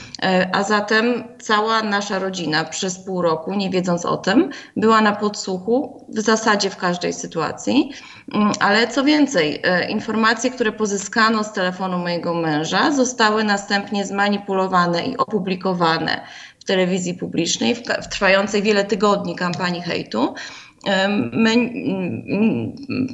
a 0.54 0.64
zatem 0.64 1.24
cała 1.40 1.84
nasza 1.84 2.20
rodzina 2.20 2.64
przez 2.64 3.00
pół 3.00 3.22
roku, 3.22 3.54
nie 3.54 3.70
wiedząc 3.70 4.06
o 4.06 4.18
tym, 4.18 4.50
była 4.76 5.02
na 5.02 5.16
podsłuchu 5.16 6.06
w 6.10 6.20
zasadzie 6.20 6.70
w 6.70 6.78
każdej 6.78 7.14
sytuacji. 7.14 7.92
Mm, 8.34 8.52
ale 8.60 8.88
co 8.88 9.04
więcej, 9.04 9.55
e, 9.64 9.90
informacje, 9.90 10.52
które 10.52 10.72
pozyskano 10.72 11.44
z 11.44 11.54
telefonu 11.54 11.98
mojego 11.98 12.34
męża, 12.34 12.92
zostały 12.92 13.44
następnie 13.44 14.06
zmanipulowane 14.06 15.06
i 15.06 15.18
opublikowane 15.18 16.22
w 16.60 16.64
telewizji 16.64 17.14
publicznej 17.14 17.76
w, 17.76 17.82
w 17.82 18.08
trwającej 18.08 18.62
wiele 18.62 18.84
tygodni 18.84 19.36
kampanii 19.36 19.82
hejtu. 19.82 20.36
My, 21.32 21.74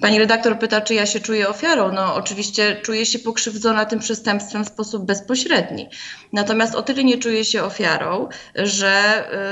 pani 0.01 0.20
redaktor 0.20 0.60
pyta, 0.60 0.82
czy 0.82 0.94
ja 0.94 1.06
się 1.06 1.20
czuję 1.20 1.50
ofiarą. 1.50 1.92
No, 1.92 2.16
oczywiście 2.16 2.75
czuję 2.82 3.06
się 3.06 3.20
pokrzywdzona 3.20 3.86
tym 3.86 4.00
przestępstwem 4.00 4.66
w 4.66 4.68
sposób 4.68 5.06
bezpośredni. 5.06 5.90
Natomiast 6.34 6.75
o 6.75 6.82
tyle 6.82 7.04
nie 7.04 7.18
czuję 7.18 7.46
się 7.46 7.63
ofiarą, 7.63 8.28
że 8.56 8.90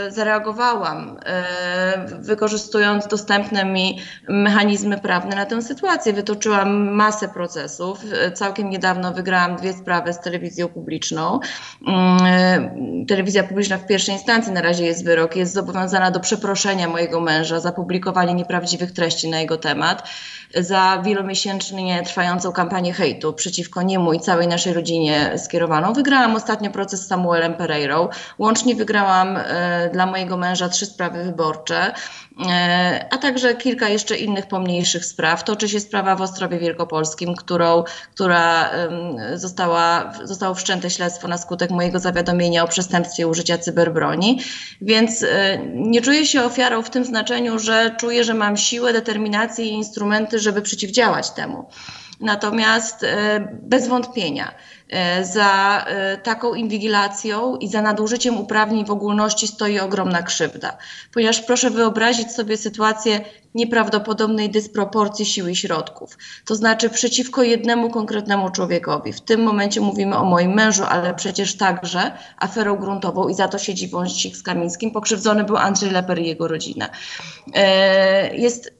e, 0.08 0.12
zareagowałam, 0.12 1.20
e, 1.26 2.08
wykorzystując 2.20 3.08
dostępne 3.08 3.66
mi 3.66 4.00
mechanizmy 4.30 4.98
prawne 4.98 5.36
na 5.36 5.46
tę 5.46 5.62
sytuację. 5.62 6.14
Wytoczyłam 6.14 6.92
masę 6.92 7.28
procesów. 7.28 8.00
Całkiem 8.34 8.70
niedawno 8.70 9.14
wygrałam 9.14 9.56
dwie 9.56 9.74
sprawy 9.74 10.14
z 10.14 10.20
telewizją 10.20 10.68
publiczną. 10.68 11.40
Mm, 11.88 13.06
telewizja 13.06 13.44
publiczna 13.44 13.78
w 13.78 13.88
pierwszej 13.88 14.16
instancji 14.16 14.54
na 14.54 14.62
razie 14.62 14.86
jest 14.86 15.06
wyrok, 15.06 15.36
jest 15.36 15.54
zobowiązana 15.54 16.12
do 16.12 16.20
przeproszenia 16.20 16.88
mojego 16.88 17.22
męża 17.22 17.60
za 17.60 17.72
publikację 17.72 18.09
publikowanie 18.10 18.34
nieprawdziwych 18.34 18.92
treści 18.92 19.30
na 19.30 19.40
jego 19.40 19.58
temat, 19.58 20.10
za 20.56 21.02
wielomiesięcznie 21.06 22.04
trwającą 22.04 22.52
kampanię 22.52 22.94
hejtu 22.94 23.34
przeciwko 23.34 23.82
niemu 23.82 24.14
i 24.14 24.20
całej 24.20 24.48
naszej 24.48 24.74
rodzinie 24.74 25.38
skierowaną. 25.38 25.94
Wygrałam 25.94 26.36
ostatnio 26.36 26.72
proces 26.72 27.02
z 27.02 27.08
Samuelem 27.08 27.54
Pereirą. 27.54 28.10
Łącznie 28.40 28.76
wygrałam 28.76 29.38
e, 29.38 29.90
dla 29.94 30.06
mojego 30.06 30.38
męża 30.38 30.70
trzy 30.70 30.86
sprawy 30.86 31.24
wyborcze. 31.24 31.94
E, 32.48 33.06
a 33.10 33.18
także 33.18 33.56
kilka 33.56 33.90
jeszcze 33.90 34.18
innych 34.18 34.48
pomniejszych 34.48 35.06
spraw. 35.06 35.44
Toczy 35.44 35.70
się 35.70 35.80
sprawa 35.80 36.16
w 36.16 36.22
Ostrowie 36.22 36.60
Wielkopolskim, 36.60 37.36
którą, 37.36 37.84
która 38.14 38.70
została, 39.36 40.14
zostało 40.24 40.56
wszczęte 40.56 40.90
śledztwo 40.90 41.28
na 41.28 41.38
skutek 41.38 41.72
mojego 41.72 42.00
zawiadomienia 42.00 42.64
o 42.64 42.68
przestępstwie 42.68 43.28
użycia 43.28 43.58
cyberbroni. 43.58 44.42
Więc 44.82 45.24
e, 45.24 45.60
nie 45.76 46.02
czuję 46.02 46.26
się 46.26 46.44
ofiarą 46.44 46.82
w 46.82 46.90
tym 46.90 47.06
znaczeniu, 47.06 47.60
że 47.60 47.96
czuję, 48.00 48.24
że 48.24 48.34
mam 48.34 48.58
siłę, 48.58 48.94
determinację 48.94 49.66
i 49.66 49.74
instrumenty, 49.74 50.40
żeby 50.40 50.62
przeciwdziałać 50.62 51.32
temu. 51.32 51.66
Natomiast 52.20 53.04
e, 53.04 53.48
bez 53.62 53.88
wątpienia 53.88 54.52
za 55.22 55.86
e, 55.88 56.18
taką 56.18 56.54
inwigilacją 56.54 57.56
i 57.56 57.68
za 57.68 57.82
nadużyciem 57.82 58.38
uprawnień 58.38 58.86
w 58.86 58.92
ogólności 58.92 59.48
stoi 59.48 59.80
ogromna 59.80 60.24
krzywda. 60.24 60.78
Ponieważ 61.14 61.42
proszę 61.42 61.70
wyobrazić 61.70 62.32
sobie 62.32 62.58
sytuację 62.58 63.22
nieprawdopodobnej 63.56 64.50
dysproporcji 64.50 65.26
sił 65.26 65.48
i 65.48 65.56
środków. 65.56 66.18
To 66.46 66.56
znaczy 66.56 66.90
przeciwko 66.90 67.44
jednemu 67.44 67.90
konkretnemu 67.90 68.50
człowiekowi. 68.50 69.14
W 69.14 69.22
tym 69.22 69.44
momencie 69.44 69.82
mówimy 69.82 70.18
o 70.18 70.26
moim 70.26 70.54
mężu, 70.54 70.84
ale 70.90 71.14
przecież 71.14 71.58
także 71.58 72.12
aferą 72.38 72.76
gruntową 72.76 73.28
i 73.28 73.34
za 73.34 73.48
to 73.48 73.58
siedzi 73.58 73.88
wąsik 73.88 74.36
z 74.36 74.44
Kamińskim. 74.44 74.92
Pokrzywdzony 74.92 75.44
był 75.44 75.58
Andrzej 75.58 75.92
Leper 75.92 76.20
i 76.20 76.28
jego 76.28 76.48
rodzina. 76.48 76.90
Jest 78.34 78.79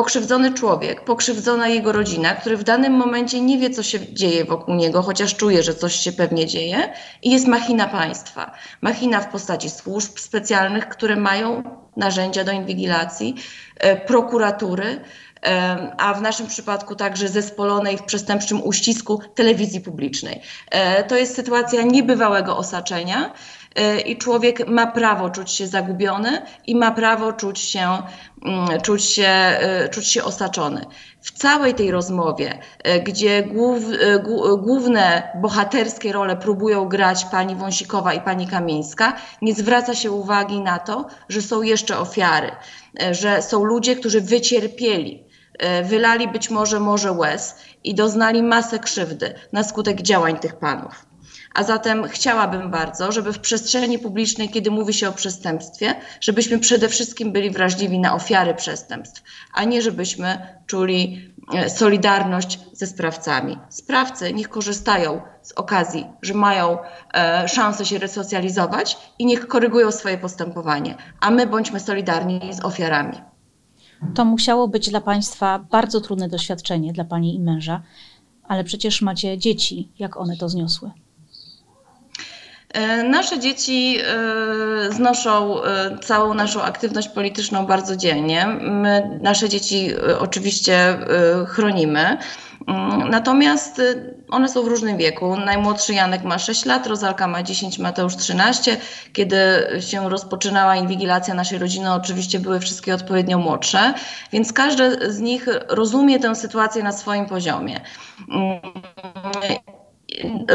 pokrzywdzony 0.00 0.54
człowiek, 0.54 1.04
pokrzywdzona 1.04 1.68
jego 1.68 1.92
rodzina, 1.92 2.34
który 2.34 2.56
w 2.56 2.64
danym 2.64 2.92
momencie 2.92 3.40
nie 3.40 3.58
wie, 3.58 3.70
co 3.70 3.82
się 3.82 4.14
dzieje 4.14 4.44
wokół 4.44 4.74
niego, 4.74 5.02
chociaż 5.02 5.36
czuje, 5.36 5.62
że 5.62 5.74
coś 5.74 5.94
się 5.94 6.12
pewnie 6.12 6.46
dzieje, 6.46 6.92
i 7.22 7.30
jest 7.30 7.46
machina 7.46 7.88
państwa. 7.88 8.50
Machina 8.80 9.20
w 9.20 9.28
postaci 9.28 9.70
służb 9.70 10.18
specjalnych, 10.18 10.88
które 10.88 11.16
mają 11.16 11.62
narzędzia 11.96 12.44
do 12.44 12.52
inwigilacji, 12.52 13.34
e, 13.76 13.96
prokuratury, 13.96 15.00
e, 15.46 15.92
a 15.98 16.14
w 16.14 16.22
naszym 16.22 16.46
przypadku 16.46 16.94
także 16.94 17.28
zespolonej 17.28 17.96
w 17.96 18.02
przestępczym 18.02 18.62
uścisku 18.64 19.20
telewizji 19.34 19.80
publicznej. 19.80 20.40
E, 20.70 21.04
to 21.04 21.16
jest 21.16 21.36
sytuacja 21.36 21.82
niebywałego 21.82 22.56
osaczenia 22.56 23.32
i 24.06 24.16
człowiek 24.16 24.68
ma 24.68 24.86
prawo 24.86 25.30
czuć 25.30 25.50
się 25.50 25.66
zagubiony 25.66 26.42
i 26.66 26.76
ma 26.76 26.90
prawo 26.90 27.32
czuć 27.32 27.58
się, 27.58 27.88
mm, 28.44 28.80
czuć 28.80 29.04
się, 29.04 29.58
y, 29.86 29.88
czuć 29.88 30.06
się 30.06 30.24
osaczony. 30.24 30.86
W 31.20 31.30
całej 31.30 31.74
tej 31.74 31.90
rozmowie, 31.90 32.58
y, 32.86 33.00
gdzie 33.00 33.42
głów, 33.42 33.82
główne 34.58 35.30
bohaterskie 35.40 36.12
role 36.12 36.36
próbują 36.36 36.88
grać 36.88 37.24
pani 37.24 37.54
Wąsikowa 37.54 38.14
i 38.14 38.20
pani 38.20 38.46
Kamińska, 38.46 39.12
nie 39.42 39.54
zwraca 39.54 39.94
się 39.94 40.10
uwagi 40.10 40.60
na 40.60 40.78
to, 40.78 41.06
że 41.28 41.42
są 41.42 41.62
jeszcze 41.62 41.98
ofiary, 41.98 42.50
że 43.10 43.42
są 43.42 43.64
ludzie, 43.64 43.96
którzy 43.96 44.20
wycierpieli 44.20 45.30
wylali 45.84 46.28
być 46.28 46.50
może 46.50 46.80
morze 46.80 47.12
łez 47.12 47.56
i 47.84 47.94
doznali 47.94 48.42
masę 48.42 48.78
krzywdy 48.78 49.34
na 49.52 49.64
skutek 49.64 50.02
działań 50.02 50.38
tych 50.38 50.56
panów. 50.56 51.09
A 51.54 51.62
zatem 51.62 52.08
chciałabym 52.08 52.70
bardzo, 52.70 53.12
żeby 53.12 53.32
w 53.32 53.38
przestrzeni 53.38 53.98
publicznej, 53.98 54.48
kiedy 54.48 54.70
mówi 54.70 54.94
się 54.94 55.08
o 55.08 55.12
przestępstwie, 55.12 55.94
żebyśmy 56.20 56.58
przede 56.58 56.88
wszystkim 56.88 57.32
byli 57.32 57.50
wrażliwi 57.50 57.98
na 57.98 58.14
ofiary 58.14 58.54
przestępstw, 58.54 59.22
a 59.54 59.64
nie 59.64 59.82
żebyśmy 59.82 60.38
czuli 60.66 61.32
e, 61.54 61.70
solidarność 61.70 62.58
ze 62.72 62.86
sprawcami. 62.86 63.58
Sprawcy 63.68 64.32
niech 64.32 64.48
korzystają 64.48 65.20
z 65.42 65.52
okazji, 65.52 66.06
że 66.22 66.34
mają 66.34 66.78
e, 67.14 67.48
szansę 67.48 67.84
się 67.84 67.98
resocjalizować 67.98 68.98
i 69.18 69.26
niech 69.26 69.48
korygują 69.48 69.92
swoje 69.92 70.18
postępowanie, 70.18 70.94
a 71.20 71.30
my 71.30 71.46
bądźmy 71.46 71.80
solidarni 71.80 72.40
z 72.52 72.64
ofiarami. 72.64 73.18
To 74.14 74.24
musiało 74.24 74.68
być 74.68 74.90
dla 74.90 75.00
Państwa 75.00 75.58
bardzo 75.58 76.00
trudne 76.00 76.28
doświadczenie, 76.28 76.92
dla 76.92 77.04
Pani 77.04 77.34
i 77.34 77.40
męża, 77.40 77.82
ale 78.44 78.64
przecież 78.64 79.02
macie 79.02 79.38
dzieci. 79.38 79.92
Jak 79.98 80.16
one 80.16 80.36
to 80.36 80.48
zniosły? 80.48 80.90
E, 82.74 83.02
nasze 83.02 83.38
dzieci 83.38 83.98
e, 84.00 84.92
znoszą 84.92 85.62
e, 85.62 85.98
całą 85.98 86.34
naszą 86.34 86.62
aktywność 86.62 87.08
polityczną 87.08 87.66
bardzo 87.66 87.96
dzielnie. 87.96 88.46
My 88.60 89.18
nasze 89.22 89.48
dzieci 89.48 89.90
oczywiście 90.20 90.98
chronimy. 91.48 92.18
Mm, 92.66 93.10
natomiast 93.10 93.82
one 94.28 94.48
są 94.48 94.62
w 94.62 94.66
różnym 94.66 94.96
wieku. 94.96 95.36
Najmłodszy 95.36 95.94
Janek 95.94 96.24
ma 96.24 96.38
6 96.38 96.64
lat, 96.64 96.86
Rozalka 96.86 97.26
ma 97.26 97.42
10, 97.42 97.78
Mateusz 97.78 98.16
13. 98.16 98.76
Kiedy 99.12 99.36
się 99.80 100.08
rozpoczynała 100.08 100.76
inwigilacja 100.76 101.34
naszej 101.34 101.58
rodziny, 101.58 101.92
oczywiście 101.92 102.38
były 102.38 102.60
wszystkie 102.60 102.94
odpowiednio 102.94 103.38
młodsze, 103.38 103.94
więc 104.32 104.52
każdy 104.52 105.12
z 105.12 105.20
nich 105.20 105.48
rozumie 105.68 106.18
tę 106.18 106.34
sytuację 106.34 106.82
na 106.82 106.92
swoim 106.92 107.26
poziomie. 107.26 107.80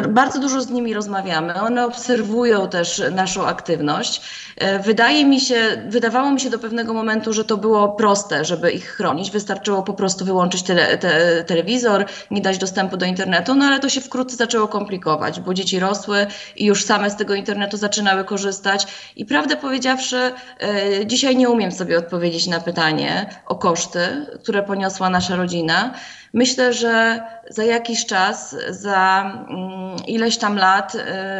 Bardzo 0.10 0.40
dużo 0.40 0.62
z 0.62 0.70
nimi 0.70 0.94
rozmawiamy. 0.94 1.54
One 1.54 1.86
obserwują 1.86 2.70
też 2.70 3.02
naszą 3.12 3.46
aktywność. 3.46 4.22
E, 4.58 4.80
wydaje 4.80 5.26
mi 5.26 5.42
się, 5.42 5.56
wydawało 5.88 6.32
mi 6.32 6.40
się 6.40 6.50
do 6.50 6.60
pewnego 6.60 6.94
momentu, 6.94 7.34
że 7.34 7.46
to 7.46 7.58
było 7.58 7.90
proste, 7.90 8.46
żeby 8.46 8.72
ich 8.72 8.86
chronić. 8.86 9.32
Wystarczyło 9.32 9.84
po 9.84 9.94
prostu 9.94 10.26
wyłączyć 10.26 10.64
tele, 10.64 10.98
te, 10.98 11.44
telewizor, 11.44 12.06
nie 12.32 12.42
dać 12.42 12.58
dostępu 12.58 12.98
do 12.98 13.06
internetu, 13.06 13.56
no 13.56 13.66
ale 13.66 13.80
to 13.80 13.90
się 13.90 14.02
wkrótce 14.02 14.36
zaczęło 14.36 14.68
komplikować, 14.68 15.40
bo 15.40 15.54
dzieci 15.54 15.80
rosły 15.80 16.28
i 16.56 16.66
już 16.66 16.84
same 16.84 17.10
z 17.10 17.16
tego 17.16 17.34
internetu 17.36 17.78
zaczynały 17.78 18.24
korzystać. 18.24 18.88
I 19.16 19.26
prawdę 19.26 19.58
powiedziawszy, 19.58 20.18
e, 20.60 21.06
dzisiaj 21.06 21.36
nie 21.36 21.50
umiem 21.50 21.72
sobie 21.72 21.98
odpowiedzieć 21.98 22.48
na 22.48 22.60
pytanie 22.60 23.30
o 23.46 23.56
koszty, 23.56 24.26
które 24.44 24.64
poniosła 24.64 25.10
nasza 25.10 25.36
rodzina. 25.36 25.94
Myślę, 26.36 26.74
że 26.74 27.22
za 27.50 27.64
jakiś 27.64 28.06
czas, 28.06 28.56
za 28.70 29.32
mm, 29.50 30.06
ileś 30.08 30.38
tam 30.38 30.58
lat, 30.58 30.96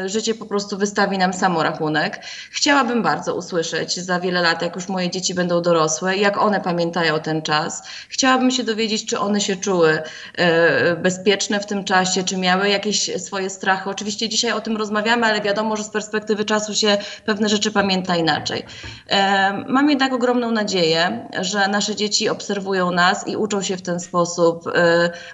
y, 0.06 0.10
życie 0.10 0.36
po 0.36 0.46
prostu 0.46 0.78
wystawi 0.78 1.18
nam 1.18 1.34
samorachunek. 1.34 2.22
Chciałabym 2.52 3.04
bardzo 3.04 3.36
usłyszeć 3.36 4.00
za 4.00 4.20
wiele 4.20 4.42
lat, 4.42 4.62
jak 4.62 4.76
już 4.76 4.88
moje 4.88 5.10
dzieci 5.10 5.34
będą 5.34 5.62
dorosłe, 5.62 6.18
jak 6.18 6.38
one 6.38 6.62
pamiętają 6.62 7.20
ten 7.20 7.42
czas. 7.42 7.84
Chciałabym 8.10 8.52
się 8.52 8.64
dowiedzieć, 8.64 9.06
czy 9.06 9.20
one 9.20 9.42
się 9.42 9.56
czuły 9.56 9.92
y, 9.92 10.96
bezpieczne 10.96 11.60
w 11.60 11.66
tym 11.66 11.84
czasie, 11.84 12.24
czy 12.24 12.38
miały 12.38 12.70
jakieś 12.70 13.24
swoje 13.24 13.50
strachy. 13.50 13.90
Oczywiście 13.90 14.30
dzisiaj 14.30 14.52
o 14.52 14.62
tym 14.62 14.78
rozmawiamy, 14.78 15.26
ale 15.26 15.42
wiadomo, 15.42 15.76
że 15.78 15.84
z 15.84 15.90
perspektywy 15.90 16.46
czasu 16.46 16.76
się 16.76 16.98
pewne 17.26 17.50
rzeczy 17.50 17.72
pamięta 17.72 18.16
inaczej. 18.16 18.64
Mam 19.68 19.90
jednak 19.90 20.14
ogromną 20.14 20.52
nadzieję, 20.52 21.30
że 21.42 21.68
nasze 21.68 21.96
dzieci 21.96 22.30
obserwują 22.30 22.92
nas 22.92 23.28
i 23.28 23.38
uczą 23.38 23.62
się 23.62 23.78
w 23.78 23.82
ten 23.82 24.00
sposób 24.00 24.68
y, 24.68 24.85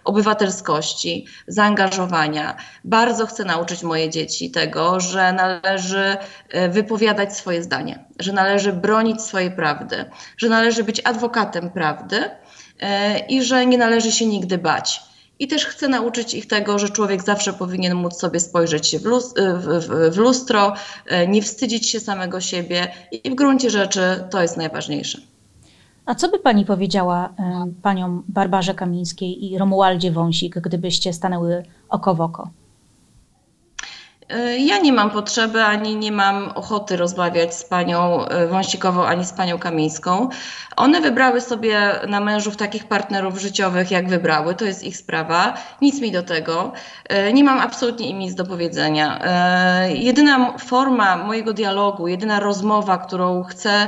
obywatelskości, 0.04 1.26
zaangażowania. 1.48 2.56
Bardzo 2.84 3.26
chcę 3.26 3.46
nauczyć 3.46 3.84
moje 3.84 4.10
dzieci 4.10 4.52
tego, 4.52 5.00
że 5.00 5.34
należy 5.34 6.18
e, 6.50 6.70
wypowiadać 6.70 7.38
swoje 7.38 7.64
zdanie, 7.64 8.06
że 8.20 8.34
należy 8.34 8.74
bronić 8.74 9.22
swojej 9.22 9.52
prawdy, 9.52 10.06
że 10.38 10.50
należy 10.50 10.84
być 10.84 11.02
adwokatem 11.04 11.70
prawdy 11.70 12.30
e, 12.80 13.20
i 13.20 13.44
że 13.44 13.66
nie 13.66 13.78
należy 13.78 14.12
się 14.12 14.26
nigdy 14.26 14.58
bać. 14.58 15.12
I 15.40 15.48
też 15.48 15.66
chcę 15.66 15.88
nauczyć 15.88 16.34
ich 16.34 16.48
tego, 16.48 16.80
że 16.80 16.90
człowiek 16.90 17.24
zawsze 17.24 17.54
powinien 17.54 17.94
móc 17.96 18.20
sobie 18.20 18.40
spojrzeć 18.40 18.88
się 18.88 19.00
w, 19.00 20.18
lustro, 20.18 20.74
e, 21.06 21.28
nie 21.28 21.42
wstydzić 21.42 21.90
się 21.90 22.00
samego 22.00 22.42
siebie 22.42 22.92
i 23.12 23.32
w 23.32 23.36
gruncie 23.36 23.70
rzeczy 23.70 24.24
to 24.30 24.42
jest 24.42 24.58
najważniejsze. 24.58 25.22
A 26.06 26.16
co 26.16 26.30
by 26.30 26.40
pani 26.40 26.66
powiedziała 26.66 27.34
paniom 27.82 28.24
Barbarze 28.28 28.74
Kamińskiej 28.74 29.52
i 29.52 29.58
Romualdzie 29.58 30.12
Wąsik, 30.12 30.60
gdybyście 30.60 31.14
stanęły 31.14 31.64
oko 31.90 32.16
w 32.16 32.22
oko? 32.22 32.50
Y, 34.36 34.60
ja 34.60 34.80
nie 34.80 34.94
mam 34.94 35.10
potrzeby 35.10 35.64
ani 35.64 35.96
nie 35.96 36.12
mam 36.12 36.52
ochoty 36.56 36.98
rozmawiać 36.98 37.56
z 37.56 37.64
panią 37.64 38.26
y, 38.28 38.48
Wąsikową 38.48 39.06
ani 39.06 39.26
z 39.26 39.34
panią 39.34 39.60
Kamińską. 39.60 40.30
One 40.76 41.02
wybrały 41.02 41.42
sobie 41.42 42.00
na 42.08 42.20
mężów 42.20 42.58
takich 42.58 42.88
partnerów 42.88 43.40
życiowych, 43.40 43.92
jak 43.92 44.10
wybrały. 44.10 44.56
To 44.56 44.66
jest 44.66 44.84
ich 44.84 44.98
sprawa. 44.98 45.54
Nic 45.82 46.02
mi 46.02 46.12
do 46.12 46.24
tego. 46.24 46.72
Y, 47.30 47.34
nie 47.34 47.44
mam 47.44 47.60
absolutnie 47.60 48.10
im 48.10 48.20
nic 48.20 48.36
do 48.36 48.46
powiedzenia. 48.46 49.22
Jedyna 49.88 50.58
forma 50.58 51.18
mojego 51.18 51.54
dialogu, 51.54 52.08
jedyna 52.08 52.40
rozmowa, 52.40 52.98
którą 52.98 53.44
chcę 53.44 53.88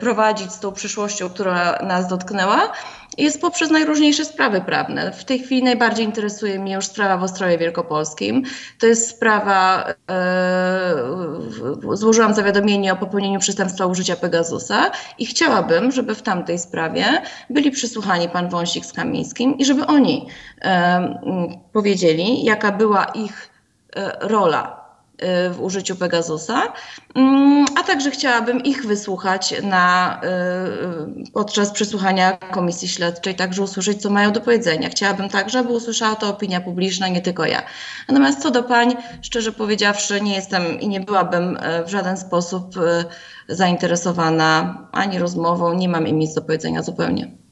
prowadzić 0.00 0.52
z 0.52 0.60
tą 0.60 0.72
przyszłością, 0.72 1.28
która 1.28 1.78
nas 1.82 2.08
dotknęła, 2.08 2.72
jest 3.18 3.40
poprzez 3.40 3.70
najróżniejsze 3.70 4.24
sprawy 4.24 4.60
prawne. 4.60 5.12
W 5.12 5.24
tej 5.24 5.38
chwili 5.38 5.62
najbardziej 5.62 6.04
interesuje 6.04 6.58
mnie 6.58 6.74
już 6.74 6.86
sprawa 6.86 7.16
w 7.16 7.22
Ostrowie 7.22 7.58
Wielkopolskim. 7.58 8.42
To 8.78 8.86
jest 8.86 9.10
sprawa, 9.10 9.84
e, 10.10 10.94
złożyłam 11.92 12.34
zawiadomienie 12.34 12.92
o 12.92 12.96
popełnieniu 12.96 13.40
przestępstwa 13.40 13.86
użycia 13.86 14.16
Pegasusa 14.16 14.90
i 15.18 15.26
chciałabym, 15.26 15.92
żeby 15.92 16.14
w 16.14 16.22
tamtej 16.22 16.58
sprawie 16.58 17.22
byli 17.50 17.70
przysłuchani 17.70 18.28
pan 18.28 18.48
Wąsik 18.48 18.86
z 18.86 18.92
Kamińskim 18.92 19.58
i 19.58 19.64
żeby 19.64 19.86
oni 19.86 20.26
e, 20.62 21.60
powiedzieli, 21.72 22.44
jaka 22.44 22.72
była 22.72 23.04
ich 23.04 23.50
e, 23.96 24.28
rola 24.28 24.75
w 25.50 25.56
użyciu 25.60 25.96
Pegasusa, 25.96 26.72
mm, 27.14 27.66
a 27.76 27.82
także 27.82 28.10
chciałabym 28.10 28.64
ich 28.64 28.86
wysłuchać 28.86 29.54
na, 29.62 30.20
y, 31.26 31.30
podczas 31.32 31.70
przesłuchania 31.70 32.32
komisji 32.36 32.88
śledczej, 32.88 33.34
także 33.34 33.62
usłyszeć, 33.62 34.02
co 34.02 34.10
mają 34.10 34.32
do 34.32 34.40
powiedzenia. 34.40 34.88
Chciałabym 34.88 35.28
także, 35.28 35.58
aby 35.58 35.72
usłyszała 35.72 36.14
to 36.14 36.28
opinia 36.28 36.60
publiczna, 36.60 37.08
nie 37.08 37.20
tylko 37.20 37.46
ja. 37.46 37.62
Natomiast 38.08 38.42
co 38.42 38.50
do 38.50 38.62
pań, 38.62 38.96
szczerze 39.22 39.52
powiedziawszy, 39.52 40.20
nie 40.20 40.34
jestem 40.34 40.80
i 40.80 40.88
nie 40.88 41.00
byłabym 41.00 41.56
y, 41.56 41.84
w 41.84 41.88
żaden 41.88 42.16
sposób 42.16 42.74
zainteresowana 43.48 44.78
ani 44.92 45.18
rozmową, 45.18 45.74
nie 45.74 45.88
mam 45.88 46.08
im 46.08 46.18
nic 46.18 46.34
do 46.34 46.42
powiedzenia 46.42 46.82
zupełnie. 46.82 47.45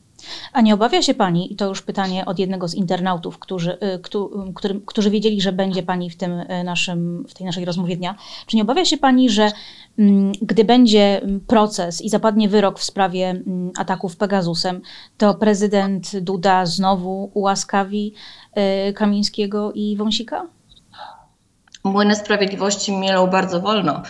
A 0.52 0.60
nie 0.60 0.74
obawia 0.74 1.02
się 1.02 1.14
Pani, 1.14 1.52
i 1.52 1.56
to 1.56 1.68
już 1.68 1.82
pytanie 1.82 2.24
od 2.24 2.38
jednego 2.38 2.68
z 2.68 2.74
internautów, 2.74 3.38
którzy, 3.38 3.72
y, 3.72 3.98
którzy, 3.98 4.80
którzy 4.86 5.10
wiedzieli, 5.10 5.40
że 5.40 5.52
będzie 5.52 5.82
Pani 5.82 6.10
w, 6.10 6.16
tym 6.16 6.32
y, 6.32 6.64
naszym, 6.64 7.24
w 7.28 7.34
tej 7.34 7.46
naszej 7.46 7.64
rozmowie 7.64 7.96
dnia, 7.96 8.14
czy 8.46 8.56
nie 8.56 8.62
obawia 8.62 8.84
się 8.84 8.96
Pani, 8.96 9.30
że 9.30 9.52
mm, 9.98 10.32
gdy 10.42 10.64
będzie 10.64 11.20
proces 11.46 12.02
i 12.02 12.08
zapadnie 12.08 12.48
wyrok 12.48 12.78
w 12.78 12.84
sprawie 12.84 13.30
mm, 13.30 13.70
ataków 13.78 14.16
Pegasusem, 14.16 14.80
to 15.18 15.34
prezydent 15.34 16.18
Duda 16.18 16.66
znowu 16.66 17.30
ułaskawi 17.34 18.14
y, 18.88 18.92
Kamińskiego 18.92 19.72
i 19.72 19.96
Wąsika? 19.96 20.46
Młyny 21.84 22.16
sprawiedliwości 22.16 22.92
mielą 22.92 23.26
bardzo 23.26 23.60
wolno. 23.60 24.02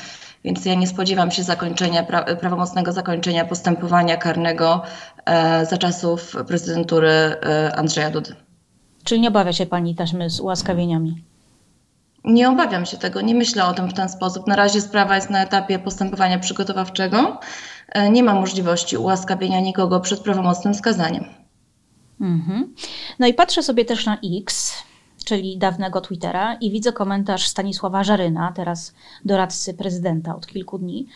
Więc 0.45 0.65
ja 0.65 0.75
nie 0.75 0.87
spodziewam 0.87 1.31
się 1.31 1.43
zakończenia, 1.43 2.03
pra, 2.03 2.23
prawomocnego 2.23 2.93
zakończenia 2.93 3.45
postępowania 3.45 4.17
karnego 4.17 4.83
za 5.71 5.79
czasów 5.79 6.37
prezydentury 6.47 7.09
e, 7.09 7.73
Andrzeja 7.77 8.11
Dudy. 8.11 8.37
Czyli 9.05 9.21
nie 9.21 9.29
obawia 9.29 9.53
się 9.53 9.67
Pani 9.67 9.95
taśmy 9.95 10.31
z 10.31 10.41
ułaskawieniami? 10.41 11.25
Nie 12.25 12.49
obawiam 12.49 12.87
się 12.87 12.97
tego, 12.97 13.21
nie 13.21 13.35
myślę 13.35 13.65
o 13.65 13.75
tym 13.75 13.89
w 13.89 13.95
ten 13.95 14.09
sposób. 14.09 14.47
Na 14.47 14.57
razie 14.57 14.81
sprawa 14.81 15.15
jest 15.15 15.31
na 15.31 15.43
etapie 15.43 15.79
postępowania 15.79 16.39
przygotowawczego. 16.39 17.41
E, 17.89 18.11
nie 18.11 18.23
ma 18.23 18.35
możliwości 18.35 18.97
ułaskawienia 18.97 19.61
nikogo 19.61 20.01
przed 20.01 20.21
prawomocnym 20.21 20.75
skazaniem. 20.75 21.25
Mhm. 22.21 22.75
No 23.19 23.27
i 23.27 23.35
patrzę 23.35 23.63
sobie 23.63 23.85
też 23.85 24.07
na 24.07 24.19
X 24.41 24.75
czyli 25.25 25.59
dawnego 25.59 26.01
Twittera, 26.01 26.55
i 26.55 26.71
widzę 26.71 26.93
komentarz 26.93 27.49
Stanisława 27.49 28.05
Żaryna, 28.05 28.53
teraz 28.53 28.95
doradcy 29.25 29.75
prezydenta 29.75 30.37
od 30.37 30.47
kilku 30.47 30.79
dni, 30.79 31.07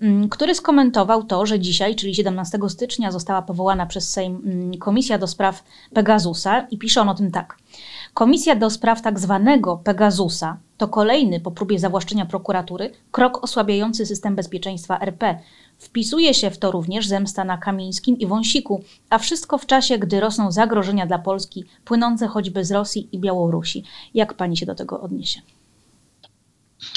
mm, 0.00 0.28
który 0.28 0.54
skomentował 0.54 1.24
to, 1.24 1.46
że 1.46 1.60
dzisiaj, 1.60 1.96
czyli 1.96 2.14
17 2.14 2.58
stycznia, 2.68 3.10
została 3.10 3.42
powołana 3.42 3.86
przez 3.86 4.10
Sejm 4.10 4.42
mm, 4.44 4.78
Komisja 4.78 5.18
do 5.18 5.26
spraw 5.26 5.64
Pegasusa 5.94 6.60
i 6.60 6.78
pisze 6.78 7.00
on 7.00 7.08
o 7.08 7.14
tym 7.14 7.30
tak. 7.30 7.56
Komisja 8.14 8.56
do 8.56 8.70
spraw 8.70 9.02
tak 9.02 9.20
zwanego 9.20 9.76
Pegasusa 9.84 10.56
to 10.82 10.88
kolejny 10.88 11.40
po 11.40 11.50
próbie 11.50 11.78
zawłaszczenia 11.78 12.26
prokuratury 12.26 12.92
krok 13.10 13.44
osłabiający 13.44 14.06
system 14.06 14.36
bezpieczeństwa 14.36 14.98
RP, 15.00 15.38
Wpisuje 15.82 16.34
się 16.34 16.50
w 16.50 16.58
to 16.58 16.70
również 16.70 17.06
zemsta 17.06 17.44
na 17.44 17.58
Kamińskim 17.58 18.18
i 18.18 18.26
Wąsiku, 18.26 18.82
a 19.10 19.18
wszystko 19.18 19.58
w 19.58 19.66
czasie, 19.66 19.98
gdy 19.98 20.20
rosną 20.20 20.52
zagrożenia 20.52 21.06
dla 21.06 21.18
Polski, 21.18 21.64
płynące 21.84 22.26
choćby 22.26 22.64
z 22.64 22.72
Rosji 22.72 23.08
i 23.12 23.18
Białorusi. 23.18 23.84
Jak 24.14 24.34
pani 24.34 24.56
się 24.56 24.66
do 24.66 24.74
tego 24.74 25.00
odniesie? 25.00 25.40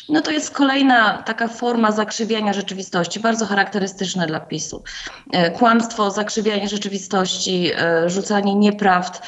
No 0.10 0.22
to 0.22 0.32
jest 0.32 0.52
kolejna 0.52 1.24
taka 1.24 1.48
forma 1.48 1.92
zakrzywiania 1.92 2.54
rzeczywistości, 2.54 3.20
bardzo 3.20 3.46
charakterystyczne 3.46 4.28
dla 4.28 4.40
PiSu. 4.40 4.84
E, 5.32 5.52
kłamstwo, 5.52 6.12
zakrzywianie 6.12 6.70
rzeczywistości, 6.70 7.72
e, 7.78 8.10
rzucanie 8.10 8.56
nieprawd. 8.56 9.22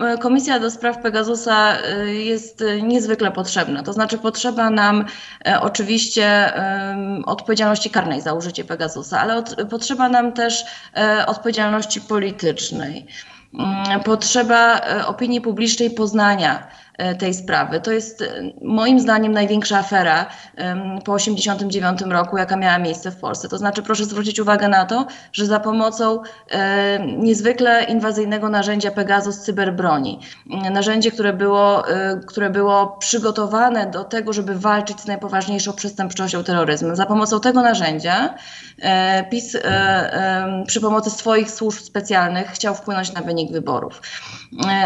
E, 0.00 0.18
Komisja 0.18 0.60
do 0.60 0.70
spraw 0.70 0.98
Pegasusa 1.02 1.76
jest 2.06 2.64
niezwykle 2.82 3.32
potrzebna. 3.32 3.82
To 3.82 3.92
znaczy 3.92 4.18
potrzeba 4.18 4.70
nam 4.70 5.04
oczywiście 5.60 6.52
odpowiedzialności 7.26 7.90
karnej 7.90 8.20
za 8.20 8.32
użycie 8.32 8.64
Pegasusa, 8.64 9.20
ale 9.20 9.36
od, 9.36 9.56
potrzeba 9.70 10.08
nam 10.08 10.32
też 10.32 10.64
odpowiedzialności 11.26 12.00
politycznej. 12.00 13.06
Mm, 13.54 14.00
potrzeba 14.00 14.80
opinii 15.06 15.40
publicznej 15.40 15.90
poznania 15.90 16.68
tej 17.18 17.34
sprawy. 17.34 17.80
To 17.80 17.92
jest 17.92 18.22
e, 18.22 18.26
moim 18.62 19.00
zdaniem 19.00 19.32
największa 19.32 19.78
afera 19.78 20.26
po 21.04 21.16
1989 21.16 22.00
roku, 22.12 22.38
jaka 22.38 22.56
miała 22.56 22.78
miejsce 22.78 23.10
w 23.10 23.16
Polsce. 23.16 23.48
To 23.48 23.58
znaczy, 23.58 23.82
proszę 23.82 24.04
zwrócić 24.04 24.40
uwagę 24.40 24.68
na 24.68 24.84
to, 24.84 25.06
że 25.32 25.46
za 25.46 25.60
pomocą 25.60 26.22
e, 26.50 27.06
niezwykle 27.06 27.84
inwazyjnego 27.84 28.48
narzędzia 28.48 28.90
Pegasus 28.90 29.38
cyberbroni, 29.38 30.20
narzędzie, 30.70 31.10
które 31.10 31.32
było, 31.32 31.84
które 32.26 32.50
było 32.50 32.86
przygotowane 32.86 33.90
do 33.90 34.04
tego, 34.04 34.32
żeby 34.32 34.54
walczyć 34.58 35.00
z 35.00 35.06
najpoważniejszą 35.06 35.72
przestępczością 35.72 36.44
terroryzmu. 36.44 36.96
Za 36.96 37.06
pomocą 37.06 37.40
tego 37.40 37.62
narzędzia 37.62 38.34
PiS 39.30 39.56
przy 40.66 40.80
pomocy 40.80 41.10
swoich 41.10 41.50
służb 41.50 41.80
specjalnych 41.80 42.48
chciał 42.48 42.74
wpłynąć 42.74 43.12
na 43.12 43.20
wynik 43.20 43.52
wyborów. 43.52 44.02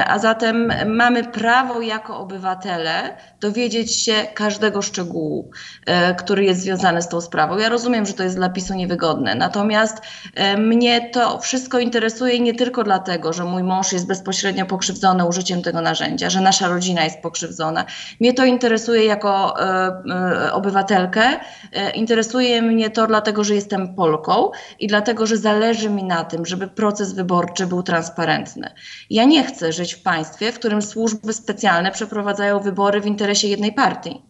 A 0.06 0.18
zatem 0.18 0.72
mamy 0.86 1.24
prawo 1.24 1.80
jak 1.80 1.99
jako 2.00 2.18
obywatele 2.18 3.16
dowiedzieć 3.40 4.04
się 4.04 4.14
każdego 4.34 4.82
szczegółu, 4.82 5.50
e, 5.86 6.14
który 6.14 6.44
jest 6.44 6.60
związany 6.60 7.02
z 7.02 7.08
tą 7.08 7.20
sprawą. 7.20 7.58
Ja 7.58 7.68
rozumiem, 7.68 8.06
że 8.06 8.12
to 8.12 8.22
jest 8.22 8.36
dla 8.36 8.48
PiSu 8.48 8.74
niewygodne, 8.74 9.34
natomiast 9.34 10.00
e, 10.34 10.56
mnie 10.56 11.10
to 11.10 11.38
wszystko 11.38 11.78
interesuje 11.78 12.40
nie 12.40 12.54
tylko 12.54 12.84
dlatego, 12.84 13.32
że 13.32 13.44
mój 13.44 13.62
mąż 13.62 13.92
jest 13.92 14.06
bezpośrednio 14.06 14.66
pokrzywdzony 14.66 15.26
użyciem 15.26 15.62
tego 15.62 15.80
narzędzia, 15.80 16.30
że 16.30 16.40
nasza 16.40 16.68
rodzina 16.68 17.04
jest 17.04 17.22
pokrzywdzona. 17.22 17.84
Mnie 18.20 18.34
to 18.34 18.44
interesuje 18.44 19.04
jako 19.04 19.60
e, 19.60 20.52
obywatelkę. 20.52 21.22
Interesuje 21.94 22.62
mnie 22.62 22.90
to 22.90 23.06
dlatego, 23.06 23.44
że 23.44 23.54
jestem 23.54 23.94
Polką 23.94 24.50
i 24.78 24.86
dlatego, 24.86 25.26
że 25.26 25.36
zależy 25.36 25.90
mi 25.90 26.04
na 26.04 26.24
tym, 26.24 26.46
żeby 26.46 26.68
proces 26.68 27.12
wyborczy 27.12 27.66
był 27.66 27.82
transparentny. 27.82 28.70
Ja 29.10 29.24
nie 29.24 29.44
chcę 29.44 29.72
żyć 29.72 29.94
w 29.94 30.02
państwie, 30.02 30.52
w 30.52 30.58
którym 30.58 30.82
służby 30.82 31.32
specjalne 31.32 31.89
przeprowadzają 31.90 32.60
wybory 32.60 33.00
w 33.00 33.06
interesie 33.06 33.48
jednej 33.48 33.72
partii. 33.72 34.29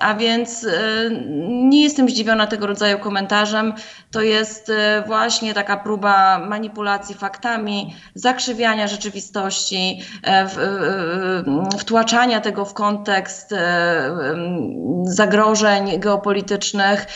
A 0.00 0.14
więc 0.14 0.64
e, 0.64 0.70
nie 1.48 1.82
jestem 1.82 2.08
zdziwiona 2.08 2.46
tego 2.46 2.66
rodzaju 2.66 2.98
komentarzem. 2.98 3.74
To 4.10 4.22
jest 4.22 4.70
e, 4.70 5.02
właśnie 5.06 5.54
taka 5.54 5.76
próba 5.76 6.38
manipulacji 6.38 7.14
faktami, 7.14 7.94
zakrzywiania 8.14 8.88
rzeczywistości, 8.88 10.00
e, 10.24 10.48
wtłaczania 11.78 12.40
tego 12.40 12.64
w 12.64 12.74
kontekst 12.74 13.54
zagrożeń 15.04 16.00
geopolitycznych. 16.00 17.06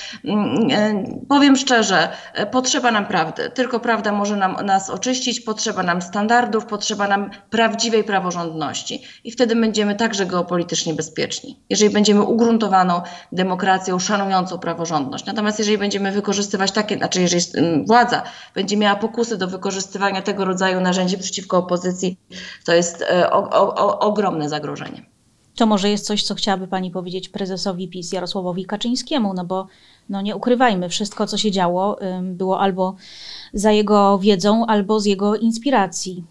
Powiem 1.29 1.57
szczerze, 1.57 2.09
potrzeba 2.51 2.91
nam 2.91 3.07
prawdy. 3.07 3.51
Tylko 3.51 3.81
prawda 3.81 4.12
może 4.12 4.37
nam, 4.37 4.57
nas 4.67 4.91
oczyścić, 4.91 5.41
potrzeba 5.41 5.83
nam 5.83 6.03
standardów, 6.03 6.67
potrzeba 6.67 7.09
nam 7.09 7.31
prawdziwej 7.51 8.05
praworządności. 8.05 9.03
I 9.25 9.33
wtedy 9.33 9.57
będziemy 9.57 9.95
także 9.95 10.27
geopolitycznie 10.27 10.95
bezpieczni. 10.95 11.61
Jeżeli 11.71 11.91
będziemy 11.92 12.22
ugruntowaną 12.22 13.00
demokracją, 13.33 13.98
szanującą 13.98 14.59
praworządność. 14.59 15.26
Natomiast 15.26 15.59
jeżeli 15.59 15.78
będziemy 15.78 16.12
wykorzystywać 16.12 16.72
takie, 16.72 16.96
znaczy 16.96 17.20
jeżeli 17.20 17.44
mm, 17.55 17.87
władza 17.87 18.22
będzie 18.55 18.76
miała 18.76 18.96
pokusy 18.96 19.38
do 19.38 19.48
wykorzystywania 19.48 20.22
tego 20.22 20.44
rodzaju 20.44 20.81
narzędzi 20.81 21.18
przeciwko 21.18 21.59
opozycji, 21.59 22.16
to 22.64 22.74
jest 22.74 23.02
e, 23.02 23.31
o, 23.31 23.50
o, 23.50 23.98
ogromne 23.98 24.48
zagrożenie. 24.48 25.07
To 25.57 25.66
może 25.66 25.90
jest 25.90 26.07
coś, 26.07 26.22
co 26.22 26.35
chciałaby 26.35 26.68
Pani 26.68 26.90
powiedzieć 26.90 27.28
prezesowi 27.28 27.88
PiS 27.88 28.12
Jarosławowi 28.12 28.64
Kaczyńskiemu, 28.64 29.35
no 29.35 29.44
bo 29.44 29.66
no 30.09 30.22
nie 30.22 30.37
ukrywajmy, 30.37 30.88
wszystko 30.88 31.26
co 31.26 31.38
się 31.38 31.50
działo 31.50 31.98
było 32.22 32.61
albo 32.61 32.94
za 33.55 33.72
jego 33.72 34.18
wiedzą, 34.18 34.66
albo 34.66 35.00
z 35.00 35.05
jego 35.05 35.37
inspiracji. 35.37 36.24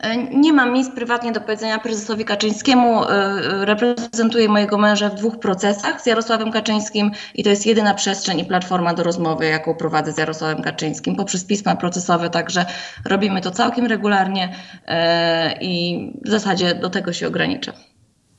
E, 0.00 0.16
nie 0.16 0.52
mam 0.52 0.74
nic 0.74 0.90
prywatnie 0.90 1.32
do 1.32 1.40
powiedzenia 1.40 1.78
prezesowi 1.78 2.24
Kaczyńskiemu. 2.24 3.04
E, 3.04 3.64
reprezentuję 3.64 4.48
mojego 4.48 4.78
męża 4.78 5.08
w 5.08 5.14
dwóch 5.14 5.38
procesach 5.38 6.02
z 6.02 6.06
Jarosławem 6.06 6.52
Kaczyńskim 6.52 7.10
i 7.34 7.44
to 7.44 7.50
jest 7.50 7.66
jedyna 7.66 7.94
przestrzeń 7.94 8.38
i 8.40 8.44
platforma 8.44 8.94
do 8.94 9.02
rozmowy, 9.02 9.46
jaką 9.46 9.74
prowadzę 9.74 10.12
z 10.12 10.18
Jarosławem 10.18 10.62
Kaczyńskim 10.62 11.16
poprzez 11.16 11.44
pisma 11.44 11.76
procesowe, 11.76 12.30
także 12.30 12.66
robimy 13.04 13.40
to 13.40 13.50
całkiem 13.50 13.86
regularnie 13.86 14.54
e, 14.86 15.58
i 15.60 16.12
w 16.24 16.30
zasadzie 16.30 16.74
do 16.74 16.90
tego 16.90 17.12
się 17.12 17.28
ograniczę. 17.28 17.72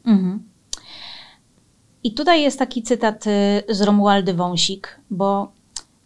Mhm. 0.05 0.43
I 2.03 2.13
tutaj 2.13 2.41
jest 2.41 2.59
taki 2.59 2.83
cytat 2.83 3.27
y, 3.27 3.63
z 3.69 3.81
Romualdy 3.81 4.33
Wąsik, 4.33 4.99
bo 5.09 5.51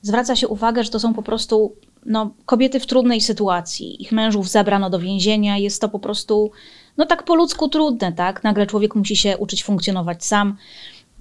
zwraca 0.01 0.35
się 0.35 0.47
uwagę, 0.47 0.83
że 0.83 0.89
to 0.89 0.99
są 0.99 1.13
po 1.13 1.23
prostu 1.23 1.75
no, 2.05 2.31
kobiety 2.45 2.79
w 2.79 2.85
trudnej 2.85 3.21
sytuacji. 3.21 4.03
Ich 4.03 4.11
mężów 4.11 4.49
zabrano 4.49 4.89
do 4.89 4.99
więzienia. 4.99 5.57
Jest 5.57 5.81
to 5.81 5.89
po 5.89 5.99
prostu 5.99 6.51
no, 6.97 7.05
tak 7.05 7.23
po 7.23 7.35
ludzku 7.35 7.69
trudne, 7.69 8.13
tak? 8.13 8.43
Nagle 8.43 8.67
człowiek 8.67 8.95
musi 8.95 9.15
się 9.15 9.37
uczyć 9.37 9.63
funkcjonować 9.63 10.25
sam, 10.25 10.57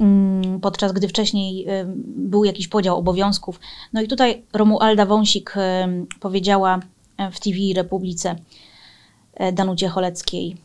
mm, 0.01 0.61
podczas 0.61 0.93
gdy 0.93 1.09
wcześniej 1.09 1.69
y, 1.69 1.87
był 2.07 2.45
jakiś 2.45 2.69
podział 2.69 2.99
obowiązków. 2.99 3.61
No 3.93 4.03
i 4.03 4.09
tutaj 4.09 4.43
Romualda 4.53 5.07
Wąsik 5.07 5.55
y, 5.57 5.61
powiedziała 6.21 6.81
w 7.33 7.40
TV 7.40 7.57
Republice 7.75 8.37
Danucie 9.53 9.88
Choleckiej. 9.88 10.57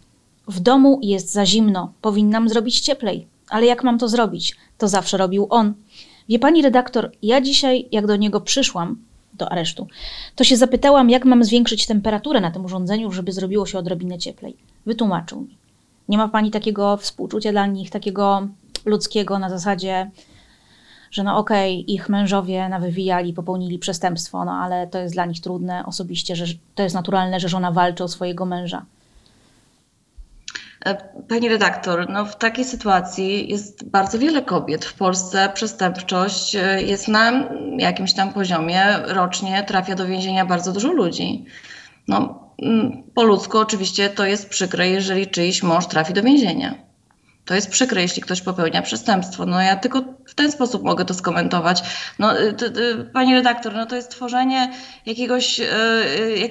W 0.47 0.59
domu 0.59 0.99
jest 1.03 1.31
za 1.31 1.45
zimno, 1.45 1.93
powinnam 2.01 2.49
zrobić 2.49 2.79
cieplej. 2.79 3.27
Ale 3.49 3.65
jak 3.65 3.83
mam 3.83 3.99
to 3.99 4.09
zrobić? 4.09 4.55
To 4.77 4.87
zawsze 4.87 5.17
robił 5.17 5.47
on. 5.49 5.73
Wie 6.29 6.39
pani 6.39 6.61
redaktor, 6.61 7.11
ja 7.21 7.41
dzisiaj, 7.41 7.87
jak 7.91 8.07
do 8.07 8.15
niego 8.15 8.41
przyszłam, 8.41 8.97
do 9.37 9.51
aresztu, 9.51 9.87
to 10.35 10.43
się 10.43 10.57
zapytałam, 10.57 11.09
jak 11.09 11.25
mam 11.25 11.43
zwiększyć 11.43 11.87
temperaturę 11.87 12.41
na 12.41 12.51
tym 12.51 12.65
urządzeniu, 12.65 13.11
żeby 13.11 13.31
zrobiło 13.31 13.65
się 13.65 13.79
odrobinę 13.79 14.17
cieplej. 14.17 14.57
Wytłumaczył 14.85 15.41
mi. 15.41 15.57
Nie 16.09 16.17
ma 16.17 16.27
pani 16.27 16.51
takiego 16.51 16.97
współczucia 16.97 17.51
dla 17.51 17.65
nich, 17.65 17.89
takiego 17.89 18.47
ludzkiego 18.85 19.39
na 19.39 19.49
zasadzie, 19.49 20.11
że 21.11 21.23
no 21.23 21.37
okej, 21.37 21.81
okay, 21.81 21.93
ich 21.93 22.09
mężowie 22.09 22.69
nawywijali, 22.69 23.33
popełnili 23.33 23.79
przestępstwo, 23.79 24.45
no 24.45 24.51
ale 24.51 24.87
to 24.87 24.99
jest 24.99 25.13
dla 25.13 25.25
nich 25.25 25.41
trudne 25.41 25.85
osobiście, 25.85 26.35
że 26.35 26.45
to 26.75 26.83
jest 26.83 26.95
naturalne, 26.95 27.39
że 27.39 27.49
żona 27.49 27.71
walczy 27.71 28.03
o 28.03 28.07
swojego 28.07 28.45
męża. 28.45 28.85
E, 30.85 30.95
pani 31.29 31.49
redaktor, 31.49 32.09
no 32.09 32.25
w 32.25 32.35
takiej 32.35 32.65
sytuacji 32.65 33.51
jest 33.51 33.89
bardzo 33.89 34.19
wiele 34.19 34.41
kobiet. 34.41 34.85
W 34.85 34.93
Polsce 34.93 35.49
przestępczość 35.53 36.55
e, 36.55 36.81
jest 36.81 37.07
na 37.07 37.49
jakimś 37.77 38.13
tam 38.13 38.33
poziomie. 38.33 38.83
Rocznie 39.05 39.63
trafia 39.63 39.95
do 39.95 40.07
więzienia 40.07 40.45
bardzo 40.45 40.71
dużo 40.71 40.91
ludzi. 40.91 41.45
No, 42.07 42.45
po 43.13 43.23
ludzku 43.23 43.57
oczywiście 43.57 44.09
to 44.09 44.25
jest 44.25 44.49
przykre, 44.49 44.89
jeżeli 44.89 45.27
czyjś 45.27 45.63
mąż 45.63 45.87
trafi 45.87 46.13
do 46.13 46.23
więzienia. 46.23 46.84
To 47.45 47.55
jest 47.55 47.69
przykre, 47.69 48.01
jeśli 48.01 48.21
ktoś 48.21 48.41
popełnia 48.41 48.81
przestępstwo. 48.81 49.45
No 49.45 49.61
ja 49.61 49.75
tylko 49.75 50.03
w 50.25 50.35
ten 50.35 50.51
sposób 50.51 50.83
mogę 50.83 51.05
to 51.05 51.13
skomentować. 51.13 51.83
No, 52.19 52.41
y, 52.41 52.53
to, 52.53 52.65
pani 53.13 53.33
redaktor, 53.33 53.73
no 53.73 53.85
to 53.85 53.95
jest 53.95 54.11
tworzenie 54.11 54.71
jakiegoś, 55.05 55.59
y, 55.59 55.63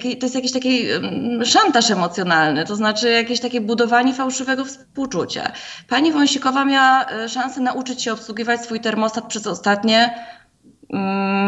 y, 0.05 0.15
to 0.15 0.25
jest 0.25 0.35
jakiś 0.35 0.51
taki 0.51 0.91
mm, 0.91 1.45
szantaż 1.45 1.91
emocjonalny, 1.91 2.65
to 2.65 2.75
znaczy 2.75 3.09
jakieś 3.11 3.39
takie 3.39 3.61
budowanie 3.61 4.13
fałszywego 4.13 4.65
współczucia. 4.65 5.51
Pani 5.89 6.11
Wąsikowa 6.11 6.65
miała 6.65 7.05
szansę 7.27 7.61
nauczyć 7.61 8.01
się 8.01 8.13
obsługiwać 8.13 8.61
swój 8.61 8.79
termostat 8.79 9.25
przez 9.25 9.47
ostatnie 9.47 10.25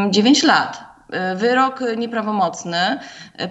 9 0.09 0.43
mm, 0.43 0.57
lat. 0.57 0.87
Wyrok 1.35 1.83
nieprawomocny, 1.97 2.99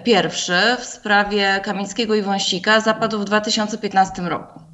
pierwszy 0.03 0.53
w 0.79 0.85
sprawie 0.85 1.59
Kamińskiego 1.63 2.15
i 2.15 2.21
Wąsika 2.21 2.79
zapadł 2.79 3.19
w 3.19 3.25
2015 3.25 4.21
roku 4.21 4.66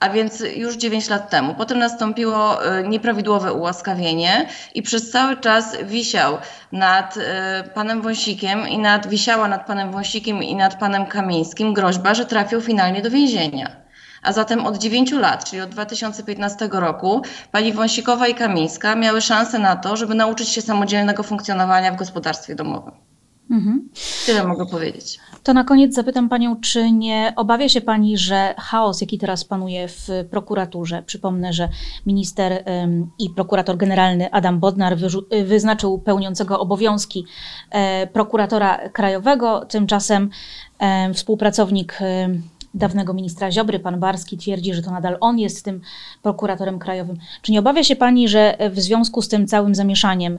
a 0.00 0.10
więc 0.10 0.42
już 0.56 0.76
9 0.76 1.08
lat 1.08 1.30
temu. 1.30 1.54
Potem 1.54 1.78
nastąpiło 1.78 2.64
e, 2.64 2.88
nieprawidłowe 2.88 3.52
ułaskawienie 3.52 4.48
i 4.74 4.82
przez 4.82 5.10
cały 5.10 5.36
czas 5.36 5.76
wisiał 5.84 6.38
nad 6.72 7.16
e, 7.16 7.64
panem 7.74 8.02
Wąsikiem 8.02 8.68
i 8.68 8.78
nad, 8.78 9.06
wisiała 9.06 9.48
nad 9.48 9.66
panem 9.66 9.92
Wąsikiem 9.92 10.42
i 10.42 10.54
nad 10.54 10.78
panem 10.78 11.06
Kamińskim 11.06 11.74
groźba, 11.74 12.14
że 12.14 12.26
trafią 12.26 12.60
finalnie 12.60 13.02
do 13.02 13.10
więzienia. 13.10 13.76
A 14.22 14.32
zatem 14.32 14.66
od 14.66 14.78
9 14.78 15.12
lat, 15.12 15.44
czyli 15.44 15.62
od 15.62 15.70
2015 15.70 16.68
roku, 16.72 17.22
pani 17.52 17.72
Wąsikowa 17.72 18.26
i 18.26 18.34
Kamińska 18.34 18.94
miały 18.96 19.20
szansę 19.20 19.58
na 19.58 19.76
to, 19.76 19.96
żeby 19.96 20.14
nauczyć 20.14 20.48
się 20.48 20.62
samodzielnego 20.62 21.22
funkcjonowania 21.22 21.92
w 21.92 21.96
gospodarstwie 21.96 22.54
domowym. 22.54 23.07
Mhm. 23.50 23.88
Tyle 24.26 24.46
mogę 24.46 24.66
powiedzieć. 24.66 25.18
To 25.42 25.54
na 25.54 25.64
koniec 25.64 25.94
zapytam 25.94 26.28
Panią, 26.28 26.60
czy 26.60 26.92
nie 26.92 27.32
obawia 27.36 27.68
się 27.68 27.80
Pani, 27.80 28.18
że 28.18 28.54
chaos, 28.58 29.00
jaki 29.00 29.18
teraz 29.18 29.44
panuje 29.44 29.88
w 29.88 30.08
prokuraturze, 30.30 31.02
przypomnę, 31.02 31.52
że 31.52 31.68
minister 32.06 32.64
ym, 32.82 33.10
i 33.18 33.30
prokurator 33.30 33.76
generalny 33.76 34.30
Adam 34.30 34.58
Bodnar 34.60 34.96
wyznaczył 35.44 35.98
pełniącego 35.98 36.60
obowiązki 36.60 37.24
e, 37.70 38.06
prokuratora 38.06 38.88
krajowego, 38.88 39.64
tymczasem 39.64 40.30
e, 40.78 41.14
współpracownik 41.14 41.98
e, 42.00 42.28
dawnego 42.74 43.14
ministra 43.14 43.50
Ziobry, 43.52 43.78
pan 43.78 44.00
Barski, 44.00 44.38
twierdzi, 44.38 44.74
że 44.74 44.82
to 44.82 44.90
nadal 44.90 45.16
on 45.20 45.38
jest 45.38 45.64
tym 45.64 45.80
prokuratorem 46.22 46.78
krajowym. 46.78 47.16
Czy 47.42 47.52
nie 47.52 47.58
obawia 47.58 47.84
się 47.84 47.96
Pani, 47.96 48.28
że 48.28 48.56
w 48.70 48.80
związku 48.80 49.22
z 49.22 49.28
tym 49.28 49.46
całym 49.46 49.74
zamieszaniem 49.74 50.38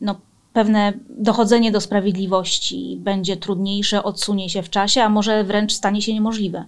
no, 0.00 0.20
pewne 0.56 0.92
dochodzenie 1.08 1.72
do 1.72 1.80
sprawiedliwości 1.80 2.96
będzie 3.00 3.36
trudniejsze, 3.36 4.02
odsunie 4.02 4.50
się 4.50 4.62
w 4.62 4.70
czasie, 4.70 5.02
a 5.02 5.08
może 5.08 5.44
wręcz 5.44 5.72
stanie 5.72 6.02
się 6.02 6.14
niemożliwe. 6.14 6.64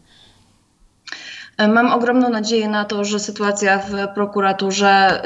Mam 1.69 1.93
ogromną 1.93 2.29
nadzieję 2.29 2.69
na 2.69 2.85
to, 2.85 3.05
że 3.05 3.21
sytuacja 3.21 3.79
w 3.79 4.15
prokuraturze 4.15 5.23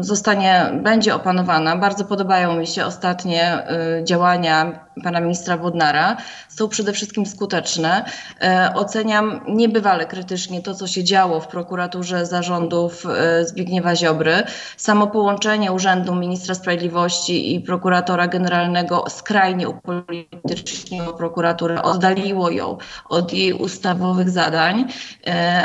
y, 0.00 0.02
zostanie, 0.02 0.70
będzie 0.82 1.14
opanowana. 1.14 1.76
Bardzo 1.76 2.04
podobają 2.04 2.56
mi 2.56 2.66
się 2.66 2.84
ostatnie 2.84 3.58
y, 4.00 4.04
działania 4.04 4.87
pana 5.04 5.20
ministra 5.20 5.56
Wodnara. 5.56 6.16
Są 6.48 6.68
przede 6.68 6.92
wszystkim 6.92 7.26
skuteczne. 7.26 8.04
Y, 8.04 8.74
oceniam 8.74 9.40
niebywale 9.48 10.06
krytycznie 10.06 10.62
to, 10.62 10.74
co 10.74 10.86
się 10.86 11.04
działo 11.04 11.40
w 11.40 11.46
prokuraturze 11.46 12.26
zarządów 12.26 13.06
Zbigniewa 13.42 13.96
Ziobry. 13.96 14.42
Samo 14.76 15.06
połączenie 15.06 15.72
Urzędu 15.72 16.14
Ministra 16.14 16.54
Sprawiedliwości 16.54 17.54
i 17.54 17.60
prokuratora 17.60 18.28
generalnego 18.28 19.04
skrajnie 19.08 19.68
upolityczniło 19.68 21.12
prokuraturę, 21.12 21.82
oddaliło 21.82 22.50
ją 22.50 22.78
od 23.08 23.32
jej 23.32 23.52
ustawowych 23.52 24.30
zadań 24.30 24.88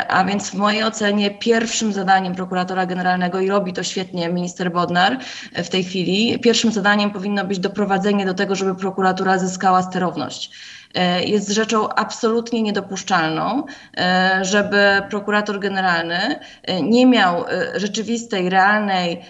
a 0.08 0.24
więc 0.24 0.50
w 0.50 0.54
mojej 0.54 0.84
ocenie 0.84 1.30
pierwszym 1.30 1.92
zadaniem 1.92 2.34
prokuratora 2.34 2.86
generalnego, 2.86 3.40
i 3.40 3.48
robi 3.48 3.72
to 3.72 3.82
świetnie 3.82 4.28
minister 4.28 4.72
Bodnar 4.72 5.18
w 5.54 5.68
tej 5.68 5.84
chwili, 5.84 6.38
pierwszym 6.38 6.72
zadaniem 6.72 7.10
powinno 7.10 7.44
być 7.44 7.58
doprowadzenie 7.58 8.26
do 8.26 8.34
tego, 8.34 8.54
żeby 8.54 8.74
prokuratura 8.74 9.23
zyskała 9.38 9.82
sterowność 9.82 10.50
e, 10.94 11.24
jest 11.24 11.48
rzeczą 11.50 11.88
absolutnie 11.88 12.62
niedopuszczalną, 12.62 13.64
e, 13.96 14.38
żeby 14.42 15.02
prokurator 15.10 15.60
generalny 15.60 16.38
e, 16.62 16.82
nie 16.82 17.06
miał 17.06 17.44
rzeczywistej, 17.74 18.50
realnej, 18.50 19.22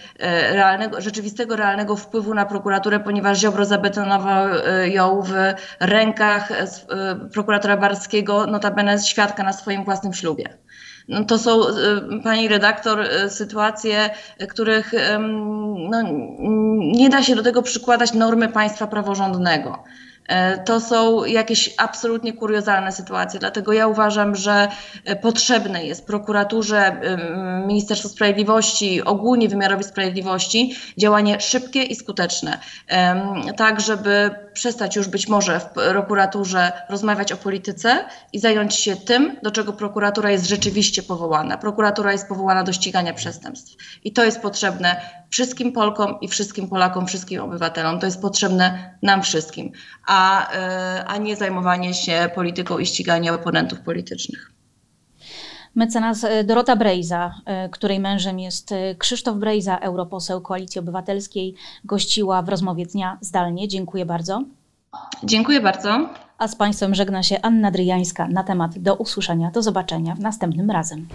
realnego, 0.53 1.01
rzeczywistego, 1.01 1.57
realnego 1.57 1.97
wpływu 1.97 2.35
na 2.35 2.47
prokuraturę, 2.47 3.01
ponieważ 3.01 3.39
Ziobro 3.39 3.65
zabetonował 3.65 4.49
ją 4.85 5.23
w 5.23 5.33
rękach 5.81 6.49
prokuratora 7.33 7.77
Barskiego, 7.77 8.47
notabene 8.47 8.99
świadka 8.99 9.43
na 9.43 9.53
swoim 9.53 9.85
własnym 9.85 10.13
ślubie. 10.13 10.59
No 11.09 11.25
to 11.25 11.39
są, 11.39 11.61
y, 11.69 11.73
pani 12.25 12.49
redaktor, 12.49 13.01
y, 13.01 13.31
sytuacje, 13.31 14.11
których 14.51 14.93
no, 15.91 16.03
nie 16.79 17.09
da 17.11 17.23
się 17.23 17.37
do 17.37 17.43
tego 17.43 17.63
przykładać 17.63 18.13
normy 18.13 18.49
państwa 18.49 18.87
praworządnego. 18.87 19.85
E, 20.29 20.59
to 20.59 20.81
są 20.81 21.25
jakieś 21.25 21.75
absolutnie 21.79 22.33
kuriozalne 22.33 22.93
sytuacje. 22.93 23.41
Dlatego 23.41 23.73
ja 23.73 23.87
uważam, 23.87 24.37
że 24.37 24.69
e, 25.05 25.17
potrzebne 25.17 25.85
jest 25.85 26.07
prokuraturze, 26.07 27.01
Ministerstwu 27.67 28.09
Sprawiedliwości, 28.09 29.05
ogólnie 29.05 29.49
wymiarowi 29.49 29.85
sprawiedliwości 29.85 30.77
działanie 30.99 31.41
szybkie 31.41 31.83
i 31.83 31.97
skuteczne. 31.97 32.59
Tak, 33.57 33.81
żeby 33.81 34.31
przestać 34.53 34.97
już 34.97 35.09
być 35.09 35.29
może 35.29 35.61
w 35.61 35.67
prokuraturze 35.67 36.73
rozmawiać 36.89 37.33
o 37.33 37.37
polityce 37.37 38.05
i 38.33 38.39
zająć 38.39 38.75
się 38.75 38.97
tym, 38.97 39.37
do 39.43 39.51
czego 39.51 39.73
prokuratura 39.73 40.31
jest 40.31 40.47
rzeczywiście 40.47 41.03
powołana. 41.03 41.59
Prokuratura 41.59 42.13
jest 42.13 42.29
powołana 42.29 42.65
do 42.65 42.73
ścigania 42.73 43.15
przestępstw. 43.15 43.77
I 44.05 44.13
to 44.13 44.25
jest 44.25 44.41
potrzebne 44.41 45.01
wszystkim 45.31 45.73
Polkom 45.73 46.21
i 46.21 46.29
wszystkim 46.29 46.69
Polakom, 46.69 47.07
wszystkim 47.07 47.41
obywatelom. 47.41 48.01
To 48.01 48.07
jest 48.07 48.23
potrzebne 48.23 48.95
nam 49.03 49.23
wszystkim, 49.23 49.73
e, 50.53 51.05
a 51.07 51.17
nie 51.17 51.37
zajmowanie 51.37 51.95
się 51.95 52.31
polityką 52.35 52.79
i 52.79 52.87
ściganie 52.87 53.33
oponentów 53.33 53.81
politycznych. 53.81 54.53
Mecenas 55.75 56.25
e, 56.25 56.45
Dorota 56.45 56.77
Brejza, 56.77 57.35
e, 57.47 57.69
której 57.69 58.01
mężem 58.01 58.39
jest 58.41 58.75
Krzysztof 58.99 59.37
Brejza, 59.37 59.79
europoseł 59.79 60.41
Koalicji 60.41 60.79
Obywatelskiej, 60.79 61.55
gościła 61.85 62.43
w 62.43 62.49
rozmowie 62.49 62.87
dnia 62.87 63.19
zdalnie. 63.21 63.69
Dziękuję 63.69 64.07
bardzo. 64.07 64.43
Dziękuję 65.25 65.61
bardzo. 65.61 66.09
A 66.39 66.49
z 66.49 66.57
Państwem 66.57 66.95
żegna 66.95 67.23
się 67.23 67.41
Anna 67.43 67.71
Dryjańska 67.71 68.29
na 68.29 68.45
temat 68.45 68.79
do 68.79 68.95
usłyszenia. 68.95 69.51
Do 69.51 69.63
zobaczenia 69.63 70.15
w 70.15 70.21
następnym 70.21 70.71
razem. 70.71 71.07